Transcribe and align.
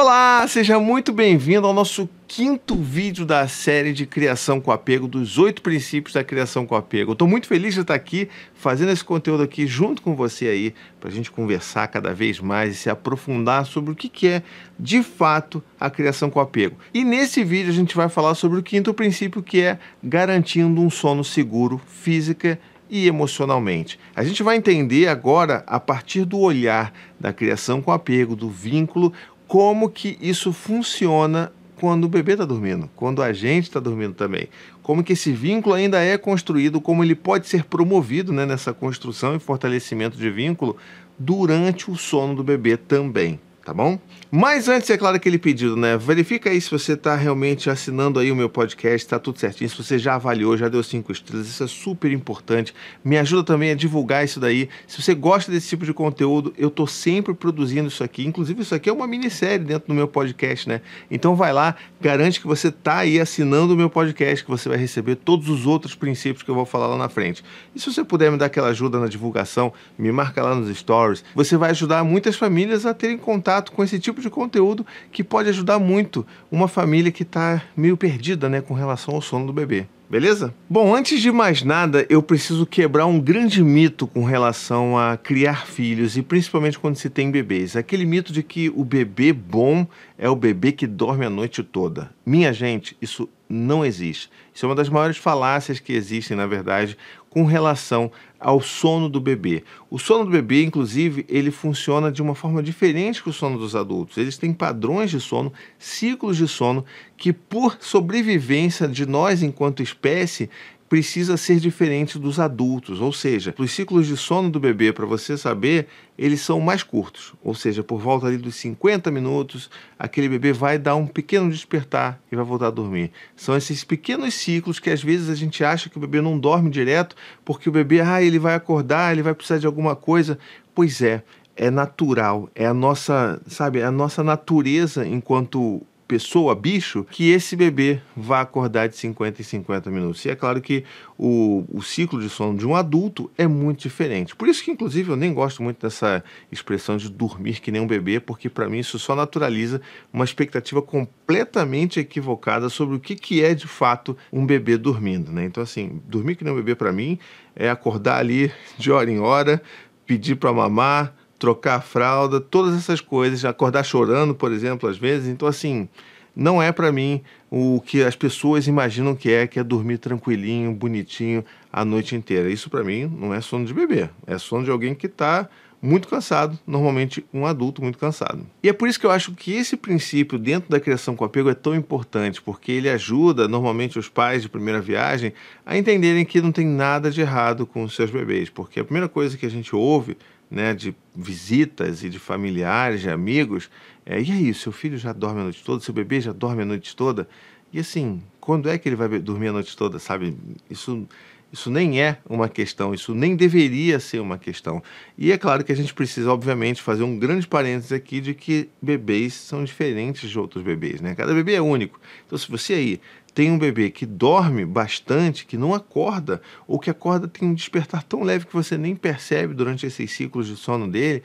Olá, 0.00 0.46
seja 0.46 0.78
muito 0.78 1.12
bem-vindo 1.12 1.66
ao 1.66 1.74
nosso 1.74 2.08
quinto 2.28 2.76
vídeo 2.76 3.26
da 3.26 3.48
série 3.48 3.92
de 3.92 4.06
criação 4.06 4.60
com 4.60 4.70
apego, 4.70 5.08
dos 5.08 5.38
oito 5.38 5.60
princípios 5.60 6.14
da 6.14 6.22
criação 6.22 6.64
com 6.64 6.76
apego. 6.76 7.14
Estou 7.14 7.26
muito 7.26 7.48
feliz 7.48 7.74
de 7.74 7.80
estar 7.80 7.94
aqui 7.94 8.28
fazendo 8.54 8.92
esse 8.92 9.02
conteúdo 9.02 9.42
aqui 9.42 9.66
junto 9.66 10.00
com 10.00 10.14
você 10.14 10.46
aí, 10.46 10.74
para 11.00 11.08
a 11.08 11.12
gente 11.12 11.32
conversar 11.32 11.88
cada 11.88 12.14
vez 12.14 12.38
mais 12.38 12.74
e 12.74 12.76
se 12.76 12.88
aprofundar 12.88 13.66
sobre 13.66 13.90
o 13.90 13.96
que, 13.96 14.08
que 14.08 14.28
é 14.28 14.42
de 14.78 15.02
fato 15.02 15.60
a 15.80 15.90
criação 15.90 16.30
com 16.30 16.38
apego. 16.38 16.76
E 16.94 17.02
nesse 17.02 17.42
vídeo 17.42 17.70
a 17.70 17.74
gente 17.74 17.96
vai 17.96 18.08
falar 18.08 18.36
sobre 18.36 18.60
o 18.60 18.62
quinto 18.62 18.94
princípio 18.94 19.42
que 19.42 19.60
é 19.62 19.80
garantindo 20.00 20.80
um 20.80 20.90
sono 20.90 21.24
seguro 21.24 21.82
física 21.88 22.56
e 22.88 23.06
emocionalmente. 23.06 23.98
A 24.14 24.24
gente 24.24 24.42
vai 24.42 24.56
entender 24.56 25.08
agora, 25.08 25.62
a 25.66 25.78
partir 25.78 26.24
do 26.24 26.38
olhar 26.38 26.92
da 27.18 27.32
criação 27.32 27.82
com 27.82 27.92
apego, 27.92 28.34
do 28.34 28.48
vínculo, 28.48 29.12
como 29.48 29.90
que 29.90 30.16
isso 30.20 30.52
funciona 30.52 31.50
quando 31.80 32.04
o 32.04 32.08
bebê 32.08 32.32
está 32.32 32.44
dormindo, 32.44 32.88
quando 32.94 33.22
a 33.22 33.32
gente 33.32 33.64
está 33.64 33.80
dormindo 33.80 34.14
também. 34.14 34.48
Como 34.82 35.02
que 35.02 35.14
esse 35.14 35.32
vínculo 35.32 35.74
ainda 35.74 36.00
é 36.00 36.16
construído, 36.16 36.80
como 36.80 37.02
ele 37.02 37.14
pode 37.14 37.48
ser 37.48 37.64
promovido 37.64 38.32
né, 38.32 38.46
nessa 38.46 38.72
construção 38.72 39.34
e 39.34 39.38
fortalecimento 39.38 40.16
de 40.16 40.30
vínculo 40.30 40.76
durante 41.18 41.90
o 41.90 41.96
sono 41.96 42.34
do 42.34 42.44
bebê 42.44 42.76
também 42.76 43.40
tá 43.68 43.74
bom? 43.74 43.98
Mas 44.30 44.68
antes, 44.68 44.90
é 44.90 44.98
claro, 44.98 45.16
aquele 45.16 45.38
pedido, 45.38 45.74
né? 45.74 45.96
Verifica 45.96 46.50
aí 46.50 46.60
se 46.60 46.70
você 46.70 46.92
está 46.92 47.16
realmente 47.16 47.70
assinando 47.70 48.20
aí 48.20 48.30
o 48.30 48.36
meu 48.36 48.50
podcast, 48.50 49.06
está 49.06 49.18
tudo 49.18 49.38
certinho. 49.38 49.70
Se 49.70 49.82
você 49.82 49.98
já 49.98 50.16
avaliou, 50.16 50.54
já 50.54 50.68
deu 50.68 50.82
cinco 50.82 51.10
estrelas, 51.10 51.48
isso 51.48 51.64
é 51.64 51.66
super 51.66 52.12
importante. 52.12 52.74
Me 53.02 53.16
ajuda 53.16 53.42
também 53.42 53.70
a 53.70 53.74
divulgar 53.74 54.26
isso 54.26 54.38
daí. 54.38 54.68
Se 54.86 55.00
você 55.00 55.14
gosta 55.14 55.50
desse 55.50 55.70
tipo 55.70 55.86
de 55.86 55.94
conteúdo, 55.94 56.52
eu 56.58 56.68
tô 56.68 56.86
sempre 56.86 57.32
produzindo 57.32 57.88
isso 57.88 58.04
aqui. 58.04 58.26
Inclusive, 58.26 58.60
isso 58.60 58.74
aqui 58.74 58.90
é 58.90 58.92
uma 58.92 59.06
minissérie 59.06 59.64
dentro 59.64 59.88
do 59.88 59.94
meu 59.94 60.06
podcast, 60.06 60.68
né? 60.68 60.82
Então 61.10 61.34
vai 61.34 61.50
lá, 61.50 61.74
garante 61.98 62.38
que 62.38 62.46
você 62.46 62.70
tá 62.70 62.98
aí 62.98 63.18
assinando 63.18 63.72
o 63.72 63.76
meu 63.78 63.88
podcast, 63.88 64.44
que 64.44 64.50
você 64.50 64.68
vai 64.68 64.76
receber 64.76 65.16
todos 65.16 65.48
os 65.48 65.64
outros 65.64 65.94
princípios 65.94 66.42
que 66.42 66.50
eu 66.50 66.54
vou 66.54 66.66
falar 66.66 66.88
lá 66.88 66.98
na 66.98 67.08
frente. 67.08 67.42
E 67.74 67.80
se 67.80 67.90
você 67.90 68.04
puder 68.04 68.30
me 68.30 68.36
dar 68.36 68.46
aquela 68.46 68.68
ajuda 68.68 69.00
na 69.00 69.06
divulgação, 69.06 69.72
me 69.98 70.12
marca 70.12 70.42
lá 70.42 70.54
nos 70.54 70.76
stories. 70.76 71.24
Você 71.34 71.56
vai 71.56 71.70
ajudar 71.70 72.04
muitas 72.04 72.36
famílias 72.36 72.84
a 72.84 72.92
terem 72.92 73.16
contato 73.16 73.72
com 73.72 73.82
esse 73.82 73.98
tipo 73.98 74.17
de 74.20 74.30
conteúdo 74.30 74.86
que 75.10 75.24
pode 75.24 75.48
ajudar 75.48 75.78
muito 75.78 76.26
uma 76.50 76.68
família 76.68 77.12
que 77.12 77.22
está 77.22 77.62
meio 77.76 77.96
perdida 77.96 78.48
né, 78.48 78.60
com 78.60 78.74
relação 78.74 79.14
ao 79.14 79.22
sono 79.22 79.46
do 79.46 79.52
bebê. 79.52 79.86
Beleza? 80.10 80.54
Bom, 80.70 80.94
antes 80.94 81.20
de 81.20 81.30
mais 81.30 81.62
nada, 81.62 82.06
eu 82.08 82.22
preciso 82.22 82.64
quebrar 82.64 83.04
um 83.04 83.20
grande 83.20 83.62
mito 83.62 84.06
com 84.06 84.24
relação 84.24 84.96
a 84.96 85.18
criar 85.18 85.66
filhos 85.66 86.16
e 86.16 86.22
principalmente 86.22 86.78
quando 86.78 86.96
se 86.96 87.10
tem 87.10 87.30
bebês. 87.30 87.76
Aquele 87.76 88.06
mito 88.06 88.32
de 88.32 88.42
que 88.42 88.72
o 88.74 88.84
bebê 88.84 89.34
bom 89.34 89.86
é 90.16 90.26
o 90.26 90.34
bebê 90.34 90.72
que 90.72 90.86
dorme 90.86 91.26
a 91.26 91.30
noite 91.30 91.62
toda. 91.62 92.10
Minha 92.24 92.54
gente, 92.54 92.96
isso 93.02 93.28
não 93.46 93.84
existe. 93.84 94.30
Isso 94.54 94.64
é 94.64 94.68
uma 94.68 94.74
das 94.74 94.88
maiores 94.88 95.18
falácias 95.18 95.78
que 95.78 95.92
existem, 95.92 96.34
na 96.34 96.46
verdade, 96.46 96.96
com 97.30 97.44
relação 97.44 98.10
ao 98.40 98.60
sono 98.60 99.08
do 99.08 99.20
bebê. 99.20 99.64
O 99.90 99.98
sono 99.98 100.24
do 100.24 100.30
bebê, 100.30 100.64
inclusive, 100.64 101.26
ele 101.28 101.50
funciona 101.50 102.10
de 102.10 102.22
uma 102.22 102.34
forma 102.34 102.62
diferente 102.62 103.22
que 103.22 103.28
o 103.28 103.32
sono 103.32 103.58
dos 103.58 103.74
adultos. 103.74 104.16
Eles 104.16 104.38
têm 104.38 104.52
padrões 104.52 105.10
de 105.10 105.20
sono, 105.20 105.52
ciclos 105.78 106.36
de 106.36 106.46
sono 106.46 106.84
que, 107.16 107.32
por 107.32 107.78
sobrevivência 107.80 108.86
de 108.86 109.06
nós 109.06 109.42
enquanto 109.42 109.82
espécie, 109.82 110.48
precisa 110.88 111.36
ser 111.36 111.60
diferente 111.60 112.18
dos 112.18 112.40
adultos, 112.40 113.00
ou 113.00 113.12
seja, 113.12 113.54
os 113.58 113.70
ciclos 113.70 114.06
de 114.06 114.16
sono 114.16 114.50
do 114.50 114.58
bebê, 114.58 114.92
para 114.92 115.04
você 115.04 115.36
saber, 115.36 115.86
eles 116.16 116.40
são 116.40 116.60
mais 116.60 116.82
curtos, 116.82 117.34
ou 117.42 117.54
seja, 117.54 117.82
por 117.82 118.00
volta 118.00 118.26
ali 118.26 118.38
dos 118.38 118.54
50 118.56 119.10
minutos, 119.10 119.70
aquele 119.98 120.28
bebê 120.28 120.52
vai 120.52 120.78
dar 120.78 120.96
um 120.96 121.06
pequeno 121.06 121.50
despertar 121.50 122.20
e 122.32 122.36
vai 122.36 122.44
voltar 122.44 122.68
a 122.68 122.70
dormir. 122.70 123.12
São 123.36 123.56
esses 123.56 123.84
pequenos 123.84 124.34
ciclos 124.34 124.78
que 124.80 124.90
às 124.90 125.02
vezes 125.02 125.28
a 125.28 125.34
gente 125.34 125.62
acha 125.62 125.88
que 125.88 125.98
o 125.98 126.00
bebê 126.00 126.20
não 126.20 126.38
dorme 126.38 126.70
direto, 126.70 127.14
porque 127.44 127.68
o 127.68 127.72
bebê, 127.72 128.00
ah, 128.00 128.22
ele 128.22 128.38
vai 128.38 128.54
acordar, 128.54 129.12
ele 129.12 129.22
vai 129.22 129.34
precisar 129.34 129.58
de 129.58 129.66
alguma 129.66 129.94
coisa. 129.94 130.38
Pois 130.74 131.02
é, 131.02 131.22
é 131.54 131.70
natural, 131.70 132.48
é 132.54 132.66
a 132.66 132.72
nossa, 132.72 133.40
sabe, 133.46 133.80
é 133.80 133.84
a 133.84 133.90
nossa 133.90 134.22
natureza 134.22 135.06
enquanto 135.06 135.82
pessoa, 136.08 136.54
bicho, 136.54 137.04
que 137.04 137.30
esse 137.30 137.54
bebê 137.54 138.00
vá 138.16 138.40
acordar 138.40 138.88
de 138.88 138.96
50 138.96 139.42
em 139.42 139.44
50 139.44 139.90
minutos. 139.90 140.24
E 140.24 140.30
é 140.30 140.34
claro 140.34 140.58
que 140.62 140.82
o, 141.18 141.64
o 141.70 141.82
ciclo 141.82 142.18
de 142.18 142.30
sono 142.30 142.56
de 142.56 142.66
um 142.66 142.74
adulto 142.74 143.30
é 143.36 143.46
muito 143.46 143.82
diferente. 143.82 144.34
Por 144.34 144.48
isso 144.48 144.64
que, 144.64 144.70
inclusive, 144.70 145.10
eu 145.10 145.16
nem 145.16 145.34
gosto 145.34 145.62
muito 145.62 145.82
dessa 145.82 146.24
expressão 146.50 146.96
de 146.96 147.10
dormir 147.10 147.60
que 147.60 147.70
nem 147.70 147.82
um 147.82 147.86
bebê, 147.86 148.18
porque 148.18 148.48
para 148.48 148.68
mim 148.70 148.78
isso 148.78 148.98
só 148.98 149.14
naturaliza 149.14 149.82
uma 150.10 150.24
expectativa 150.24 150.80
completamente 150.80 152.00
equivocada 152.00 152.70
sobre 152.70 152.96
o 152.96 153.00
que, 153.00 153.14
que 153.14 153.44
é 153.44 153.54
de 153.54 153.68
fato 153.68 154.16
um 154.32 154.46
bebê 154.46 154.78
dormindo. 154.78 155.30
Né? 155.30 155.44
Então, 155.44 155.62
assim, 155.62 156.00
dormir 156.06 156.36
que 156.36 156.44
nem 156.44 156.52
um 156.52 156.56
bebê 156.56 156.74
para 156.74 156.90
mim 156.90 157.18
é 157.54 157.68
acordar 157.68 158.18
ali 158.18 158.50
de 158.78 158.90
hora 158.90 159.10
em 159.10 159.18
hora, 159.18 159.60
pedir 160.06 160.36
para 160.36 160.52
mamar, 160.54 161.14
trocar 161.38 161.76
a 161.76 161.80
fralda, 161.80 162.40
todas 162.40 162.76
essas 162.76 163.00
coisas, 163.00 163.44
acordar 163.44 163.84
chorando, 163.84 164.34
por 164.34 164.52
exemplo, 164.52 164.88
às 164.88 164.98
vezes. 164.98 165.28
Então, 165.28 165.46
assim, 165.46 165.88
não 166.34 166.62
é 166.62 166.70
para 166.70 166.92
mim 166.92 167.20
o 167.50 167.80
que 167.84 168.02
as 168.02 168.14
pessoas 168.14 168.66
imaginam 168.66 169.14
que 169.14 169.30
é, 169.30 169.46
que 169.46 169.58
é 169.58 169.64
dormir 169.64 169.98
tranquilinho, 169.98 170.72
bonitinho 170.72 171.44
a 171.72 171.84
noite 171.84 172.14
inteira. 172.14 172.50
Isso 172.50 172.70
para 172.70 172.84
mim 172.84 173.06
não 173.06 173.34
é 173.34 173.40
sono 173.40 173.64
de 173.64 173.74
bebê, 173.74 174.08
é 174.26 174.38
sono 174.38 174.64
de 174.64 174.70
alguém 174.70 174.94
que 174.94 175.06
está 175.06 175.48
muito 175.80 176.08
cansado, 176.08 176.58
normalmente 176.66 177.24
um 177.32 177.46
adulto 177.46 177.82
muito 177.82 177.98
cansado. 177.98 178.44
E 178.62 178.68
é 178.68 178.72
por 178.72 178.88
isso 178.88 178.98
que 178.98 179.06
eu 179.06 179.10
acho 179.10 179.32
que 179.32 179.52
esse 179.52 179.76
princípio 179.76 180.38
dentro 180.38 180.68
da 180.68 180.80
criação 180.80 181.14
com 181.14 181.24
apego 181.24 181.48
é 181.48 181.54
tão 181.54 181.74
importante, 181.74 182.42
porque 182.42 182.72
ele 182.72 182.88
ajuda 182.88 183.46
normalmente 183.46 183.98
os 183.98 184.08
pais 184.08 184.42
de 184.42 184.48
primeira 184.48 184.80
viagem 184.80 185.32
a 185.64 185.76
entenderem 185.76 186.24
que 186.24 186.40
não 186.40 186.50
tem 186.50 186.66
nada 186.66 187.10
de 187.10 187.20
errado 187.20 187.66
com 187.66 187.84
os 187.84 187.94
seus 187.94 188.10
bebês, 188.10 188.50
porque 188.50 188.80
a 188.80 188.84
primeira 188.84 189.08
coisa 189.08 189.36
que 189.36 189.46
a 189.46 189.50
gente 189.50 189.74
ouve 189.74 190.16
né, 190.50 190.74
de 190.74 190.94
visitas 191.14 192.02
e 192.02 192.08
de 192.08 192.18
familiares, 192.18 193.00
de 193.00 193.10
amigos. 193.10 193.70
É, 194.04 194.20
e 194.20 194.32
aí, 194.32 194.54
seu 194.54 194.72
filho 194.72 194.96
já 194.96 195.12
dorme 195.12 195.40
a 195.40 195.44
noite 195.44 195.62
toda, 195.62 195.82
seu 195.82 195.94
bebê 195.94 196.20
já 196.20 196.32
dorme 196.32 196.62
a 196.62 196.66
noite 196.66 196.96
toda? 196.96 197.28
E 197.72 197.78
assim, 197.78 198.22
quando 198.40 198.68
é 198.68 198.78
que 198.78 198.88
ele 198.88 198.96
vai 198.96 199.08
dormir 199.18 199.48
a 199.48 199.52
noite 199.52 199.76
toda, 199.76 199.98
sabe? 199.98 200.34
Isso, 200.70 201.06
isso 201.52 201.70
nem 201.70 202.00
é 202.00 202.18
uma 202.26 202.48
questão, 202.48 202.94
isso 202.94 203.14
nem 203.14 203.36
deveria 203.36 204.00
ser 204.00 204.20
uma 204.20 204.38
questão. 204.38 204.82
E 205.18 205.30
é 205.30 205.36
claro 205.36 205.62
que 205.62 205.70
a 205.70 205.76
gente 205.76 205.92
precisa, 205.92 206.32
obviamente, 206.32 206.80
fazer 206.80 207.02
um 207.02 207.18
grande 207.18 207.46
parênteses 207.46 207.92
aqui 207.92 208.20
de 208.20 208.32
que 208.32 208.70
bebês 208.80 209.34
são 209.34 209.62
diferentes 209.64 210.30
de 210.30 210.38
outros 210.38 210.64
bebês, 210.64 211.02
né? 211.02 211.14
Cada 211.14 211.34
bebê 211.34 211.54
é 211.54 211.60
único. 211.60 212.00
Então, 212.26 212.38
se 212.38 212.50
você 212.50 212.72
aí 212.72 213.00
tem 213.38 213.52
um 213.52 213.58
bebê 213.58 213.88
que 213.88 214.04
dorme 214.04 214.66
bastante, 214.66 215.46
que 215.46 215.56
não 215.56 215.72
acorda, 215.72 216.42
ou 216.66 216.76
que 216.76 216.90
acorda 216.90 217.28
tem 217.28 217.48
um 217.48 217.54
despertar 217.54 218.02
tão 218.02 218.24
leve 218.24 218.46
que 218.46 218.52
você 218.52 218.76
nem 218.76 218.96
percebe 218.96 219.54
durante 219.54 219.86
esses 219.86 220.10
ciclos 220.10 220.48
de 220.48 220.56
sono 220.56 220.88
dele, 220.88 221.22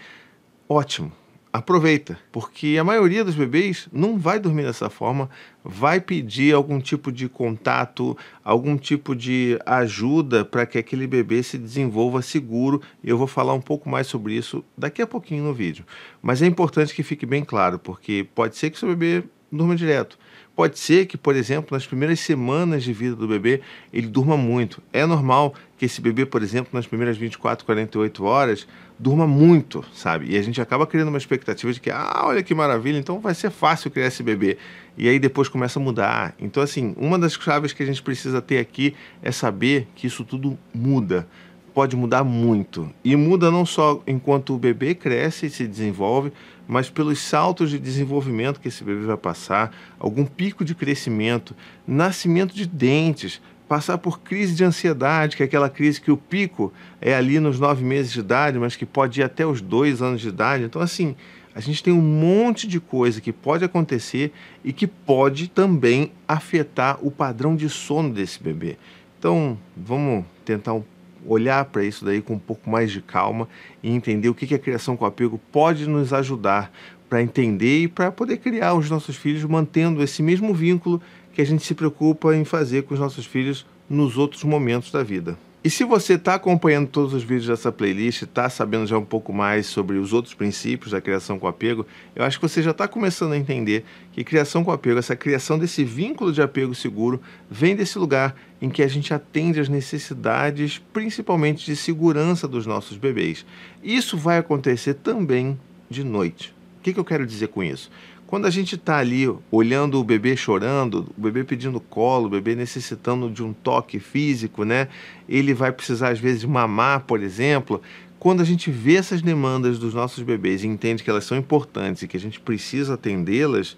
ótimo. 0.70 1.12
Aproveita, 1.52 2.20
porque 2.32 2.78
a 2.80 2.84
maioria 2.84 3.24
dos 3.24 3.34
bebês 3.34 3.90
não 3.92 4.20
vai 4.20 4.40
dormir 4.40 4.62
dessa 4.62 4.92
forma, 4.92 5.28
vai 5.64 6.00
pedir 6.00 6.54
algum 6.54 6.80
tipo 6.80 7.12
de 7.12 7.28
contato, 7.28 8.16
algum 8.44 8.78
tipo 8.78 9.16
de 9.16 9.58
ajuda 9.66 10.46
para 10.46 10.68
que 10.68 10.78
aquele 10.78 11.08
bebê 11.08 11.42
se 11.42 11.58
desenvolva 11.58 12.22
seguro. 12.22 12.80
E 13.04 13.10
eu 13.10 13.18
vou 13.18 13.26
falar 13.28 13.56
um 13.56 13.62
pouco 13.62 13.90
mais 13.90 14.06
sobre 14.06 14.36
isso 14.36 14.64
daqui 14.78 15.02
a 15.02 15.08
pouquinho 15.08 15.46
no 15.46 15.54
vídeo. 15.54 15.84
Mas 16.22 16.44
é 16.44 16.46
importante 16.46 16.94
que 16.94 17.02
fique 17.02 17.26
bem 17.26 17.44
claro, 17.44 17.80
porque 17.80 18.28
pode 18.36 18.56
ser 18.56 18.70
que 18.70 18.78
seu 18.78 18.90
bebê 18.90 19.24
durma 19.52 19.76
direto, 19.76 20.18
Pode 20.56 20.78
ser 20.78 21.08
que, 21.08 21.18
por 21.18 21.36
exemplo, 21.36 21.70
nas 21.76 21.88
primeiras 21.88 22.20
semanas 22.20 22.84
de 22.84 22.94
vida 22.94 23.16
do 23.16 23.28
bebê, 23.28 23.62
ele 23.92 24.08
durma 24.08 24.38
muito. 24.38 24.84
É 24.94 25.04
normal 25.04 25.56
que 25.78 25.86
esse 25.86 26.00
bebê, 26.00 26.28
por 26.28 26.44
exemplo, 26.44 26.70
nas 26.74 26.86
primeiras 26.86 27.18
24, 27.18 27.66
48 27.66 28.24
horas, 28.24 28.68
durma 29.00 29.26
muito, 29.26 29.84
sabe? 29.94 30.28
E 30.30 30.38
a 30.38 30.42
gente 30.44 30.62
acaba 30.62 30.86
criando 30.86 31.08
uma 31.08 31.18
expectativa 31.18 31.74
de 31.74 31.82
que, 31.82 31.90
ah, 31.90 32.22
olha 32.26 32.44
que 32.44 32.54
maravilha, 32.54 33.00
então 33.00 33.20
vai 33.20 33.34
ser 33.34 33.50
fácil 33.50 33.90
criar 33.90 34.08
esse 34.08 34.22
bebê. 34.22 34.58
E 34.96 35.10
aí 35.10 35.18
depois 35.18 35.50
começa 35.50 35.80
a 35.80 35.82
mudar. 35.82 36.36
Então, 36.40 36.62
assim, 36.62 36.94
uma 36.98 37.18
das 37.18 37.34
chaves 37.34 37.74
que 37.74 37.82
a 37.82 37.86
gente 37.88 38.04
precisa 38.04 38.40
ter 38.40 38.60
aqui 38.60 38.94
é 39.24 39.32
saber 39.32 39.88
que 39.96 40.06
isso 40.06 40.24
tudo 40.24 40.56
muda 40.72 41.28
pode 41.74 41.96
mudar 41.96 42.24
muito. 42.24 42.90
E 43.04 43.16
muda 43.16 43.50
não 43.50 43.66
só 43.66 44.02
enquanto 44.06 44.54
o 44.54 44.60
bebê 44.60 44.94
cresce 44.94 45.48
e 45.48 45.50
se 45.50 45.68
desenvolve, 45.68 46.32
mas 46.68 46.90
pelos 46.90 47.20
saltos 47.20 47.70
de 47.70 47.80
desenvolvimento 47.80 48.60
que 48.60 48.68
esse 48.68 48.84
bebê 48.84 49.06
vai 49.06 49.18
passar, 49.18 49.76
algum 50.00 50.26
pico 50.26 50.64
de 50.64 50.74
crescimento, 50.74 51.56
nascimento 51.86 52.54
de 52.54 52.66
dentes, 52.66 53.42
passar 53.68 53.98
por 53.98 54.20
crise 54.20 54.54
de 54.54 54.64
ansiedade, 54.64 55.36
que 55.36 55.44
é 55.44 55.46
aquela 55.46 55.70
crise 55.70 56.00
que 56.00 56.12
o 56.12 56.18
pico 56.18 56.72
é 57.02 57.16
ali 57.16 57.40
nos 57.40 57.60
nove 57.60 57.84
meses 57.84 58.12
de 58.12 58.20
idade, 58.20 58.60
mas 58.60 58.76
que 58.76 58.86
pode 58.86 59.20
ir 59.20 59.24
até 59.24 59.46
os 59.46 59.62
dois 59.62 60.02
anos 60.02 60.22
de 60.22 60.30
idade. 60.30 60.64
Então, 60.64 60.82
assim, 60.82 61.16
a 61.56 61.60
gente 61.60 61.84
tem 61.84 61.94
um 61.94 62.02
monte 62.02 62.68
de 62.68 62.80
coisa 62.80 63.22
que 63.22 63.32
pode 63.32 63.64
acontecer 63.64 64.32
e 64.64 64.74
que 64.74 64.88
pode 64.88 65.48
também 65.48 66.12
afetar 66.28 66.98
o 67.02 67.12
padrão 67.12 67.56
de 67.56 67.70
sono 67.70 68.14
desse 68.14 68.42
bebê. 68.42 68.78
Então, 69.20 69.58
vamos 69.76 70.26
tentar 70.44 70.74
um 70.74 70.84
olhar 71.26 71.66
para 71.66 71.84
isso 71.84 72.04
daí 72.06 72.22
com 72.22 72.34
um 72.34 72.40
pouco 72.40 72.70
mais 72.70 72.92
de 72.92 73.02
calma 73.02 73.48
e 73.82 73.90
entender 73.90 74.30
o 74.30 74.36
que, 74.36 74.48
que 74.48 74.56
a 74.56 74.60
criação 74.60 74.96
com 74.96 75.06
apego 75.06 75.40
pode 75.52 75.88
nos 75.88 76.14
ajudar 76.14 76.72
para 77.10 77.22
entender 77.22 77.84
e 77.84 77.88
para 77.88 78.12
poder 78.12 78.38
criar 78.38 78.74
os 78.74 78.90
nossos 78.90 79.16
filhos 79.16 79.44
mantendo 79.44 80.02
esse 80.02 80.24
mesmo 80.24 80.54
vínculo 80.54 81.02
que 81.34 81.42
a 81.42 81.46
gente 81.46 81.64
se 81.64 81.76
preocupa 81.76 82.36
em 82.36 82.46
fazer 82.46 82.84
com 82.84 82.94
os 82.94 83.00
nossos 83.00 83.26
filhos 83.26 83.66
nos 83.90 84.18
outros 84.18 84.44
momentos 84.44 84.92
da 84.92 85.04
vida. 85.04 85.38
E 85.64 85.70
se 85.70 85.86
você 85.86 86.16
está 86.16 86.34
acompanhando 86.36 86.90
todos 86.90 87.14
os 87.14 87.24
vídeos 87.24 87.48
dessa 87.48 87.72
playlist, 87.72 88.24
está 88.24 88.50
sabendo 88.50 88.86
já 88.86 88.98
um 88.98 89.06
pouco 89.06 89.32
mais 89.32 89.66
sobre 89.66 89.98
os 89.98 90.12
outros 90.12 90.34
princípios 90.34 90.92
da 90.92 91.00
criação 91.00 91.40
com 91.40 91.48
apego, 91.48 91.88
eu 92.14 92.26
acho 92.26 92.38
que 92.38 92.46
você 92.46 92.62
já 92.62 92.72
está 92.72 92.86
começando 92.86 93.32
a 93.32 93.38
entender 93.38 93.86
que 94.12 94.26
criação 94.26 94.62
com 94.62 94.74
apego, 94.74 95.00
essa 95.00 95.16
criação 95.16 95.58
desse 95.58 95.86
vínculo 95.86 96.34
de 96.34 96.42
apego 96.42 96.76
seguro, 96.76 97.22
vem 97.50 97.78
desse 97.78 97.98
lugar 97.98 98.36
em 98.62 98.70
que 98.70 98.84
a 98.84 98.88
gente 98.90 99.14
atende 99.14 99.62
às 99.62 99.70
necessidades, 99.70 100.82
principalmente 100.92 101.66
de 101.66 101.78
segurança 101.78 102.46
dos 102.46 102.66
nossos 102.66 102.98
bebês. 102.98 103.46
Isso 103.82 104.18
vai 104.18 104.40
acontecer 104.40 104.96
também 104.96 105.58
de 105.90 106.04
noite. 106.04 106.54
O 106.80 106.84
que, 106.84 106.92
que 106.92 107.00
eu 107.00 107.06
quero 107.06 107.26
dizer 107.26 107.48
com 107.48 107.64
isso? 107.64 107.90
Quando 108.34 108.48
a 108.48 108.50
gente 108.50 108.74
está 108.74 108.98
ali 108.98 109.32
olhando 109.52 110.00
o 110.00 110.04
bebê 110.04 110.36
chorando, 110.36 111.08
o 111.16 111.22
bebê 111.22 111.44
pedindo 111.44 111.80
colo, 111.80 112.26
o 112.26 112.30
bebê 112.32 112.56
necessitando 112.56 113.30
de 113.30 113.44
um 113.44 113.54
toque 113.54 114.00
físico, 114.00 114.64
né? 114.64 114.88
Ele 115.30 115.54
vai 115.54 115.72
precisar 115.72 116.10
às 116.10 116.20
vezes 116.20 116.44
mamar, 116.44 117.02
por 117.02 117.22
exemplo. 117.22 117.80
Quando 118.18 118.42
a 118.42 118.44
gente 118.44 118.72
vê 118.72 118.96
essas 118.96 119.22
demandas 119.22 119.78
dos 119.78 119.94
nossos 119.94 120.24
bebês 120.24 120.64
e 120.64 120.68
entende 120.68 121.04
que 121.04 121.12
elas 121.12 121.26
são 121.26 121.38
importantes 121.38 122.02
e 122.02 122.08
que 122.08 122.18
a 122.18 122.20
gente 122.20 122.40
precisa 122.40 122.96
atendê-las, 122.96 123.78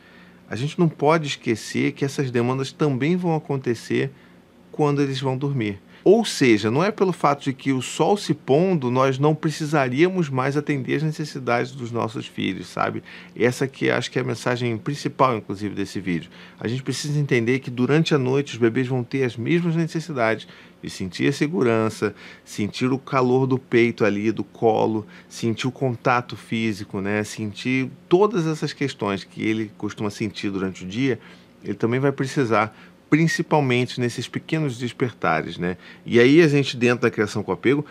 a 0.50 0.56
gente 0.56 0.80
não 0.80 0.88
pode 0.88 1.28
esquecer 1.28 1.92
que 1.92 2.06
essas 2.06 2.32
demandas 2.32 2.72
também 2.72 3.18
vão 3.18 3.36
acontecer 3.36 4.10
quando 4.72 5.02
eles 5.02 5.20
vão 5.20 5.38
dormir. 5.38 5.82
Ou 6.08 6.24
seja, 6.24 6.70
não 6.70 6.84
é 6.84 6.92
pelo 6.92 7.12
fato 7.12 7.46
de 7.46 7.52
que 7.52 7.74
o 7.74 7.82
sol 7.82 8.16
se 8.16 8.32
pondo 8.32 8.92
nós 8.92 9.18
não 9.18 9.34
precisaríamos 9.34 10.30
mais 10.30 10.56
atender 10.56 10.98
as 10.98 11.02
necessidades 11.02 11.72
dos 11.72 11.92
nossos 11.92 12.28
filhos, 12.28 12.68
sabe? 12.68 13.02
Essa 13.36 13.68
que 13.68 13.90
acho 13.90 14.12
que 14.12 14.20
é 14.20 14.22
a 14.22 14.26
mensagem 14.26 14.78
principal, 14.78 15.36
inclusive, 15.36 15.74
desse 15.74 16.00
vídeo. 16.00 16.30
A 16.60 16.68
gente 16.68 16.84
precisa 16.84 17.20
entender 17.20 17.58
que 17.58 17.72
durante 17.72 18.14
a 18.14 18.20
noite 18.20 18.54
os 18.54 18.60
bebês 18.60 18.88
vão 18.88 19.04
ter 19.04 19.24
as 19.24 19.36
mesmas 19.36 19.76
necessidades 19.76 20.48
de 20.80 20.92
sentir 20.92 21.28
a 21.28 21.34
segurança, 21.34 22.14
sentir 22.44 22.92
o 22.92 23.00
calor 23.00 23.48
do 23.48 23.58
peito 23.58 24.06
ali, 24.06 24.32
do 24.32 24.44
colo, 24.44 25.08
sentir 25.28 25.66
o 25.66 25.72
contato 25.72 26.38
físico, 26.38 27.02
né? 27.02 27.24
Sentir 27.24 27.90
todas 28.08 28.46
essas 28.46 28.74
questões 28.74 29.24
que 29.24 29.42
ele 29.42 29.72
costuma 29.76 30.12
sentir 30.12 30.52
durante 30.52 30.84
o 30.84 30.88
dia, 30.88 31.20
ele 31.64 31.74
também 31.74 32.00
vai 32.00 32.12
precisar 32.12 32.78
principalmente 33.10 34.00
nesses 34.00 34.28
pequenos 34.28 34.78
despertares, 34.78 35.58
né? 35.58 35.78
E 36.06 36.20
aí 36.20 36.42
a 36.42 36.48
gente 36.48 36.76
dentro 36.76 37.04
da 37.04 37.12
criação 37.12 37.44
com 37.44 37.52
apego 37.52 37.86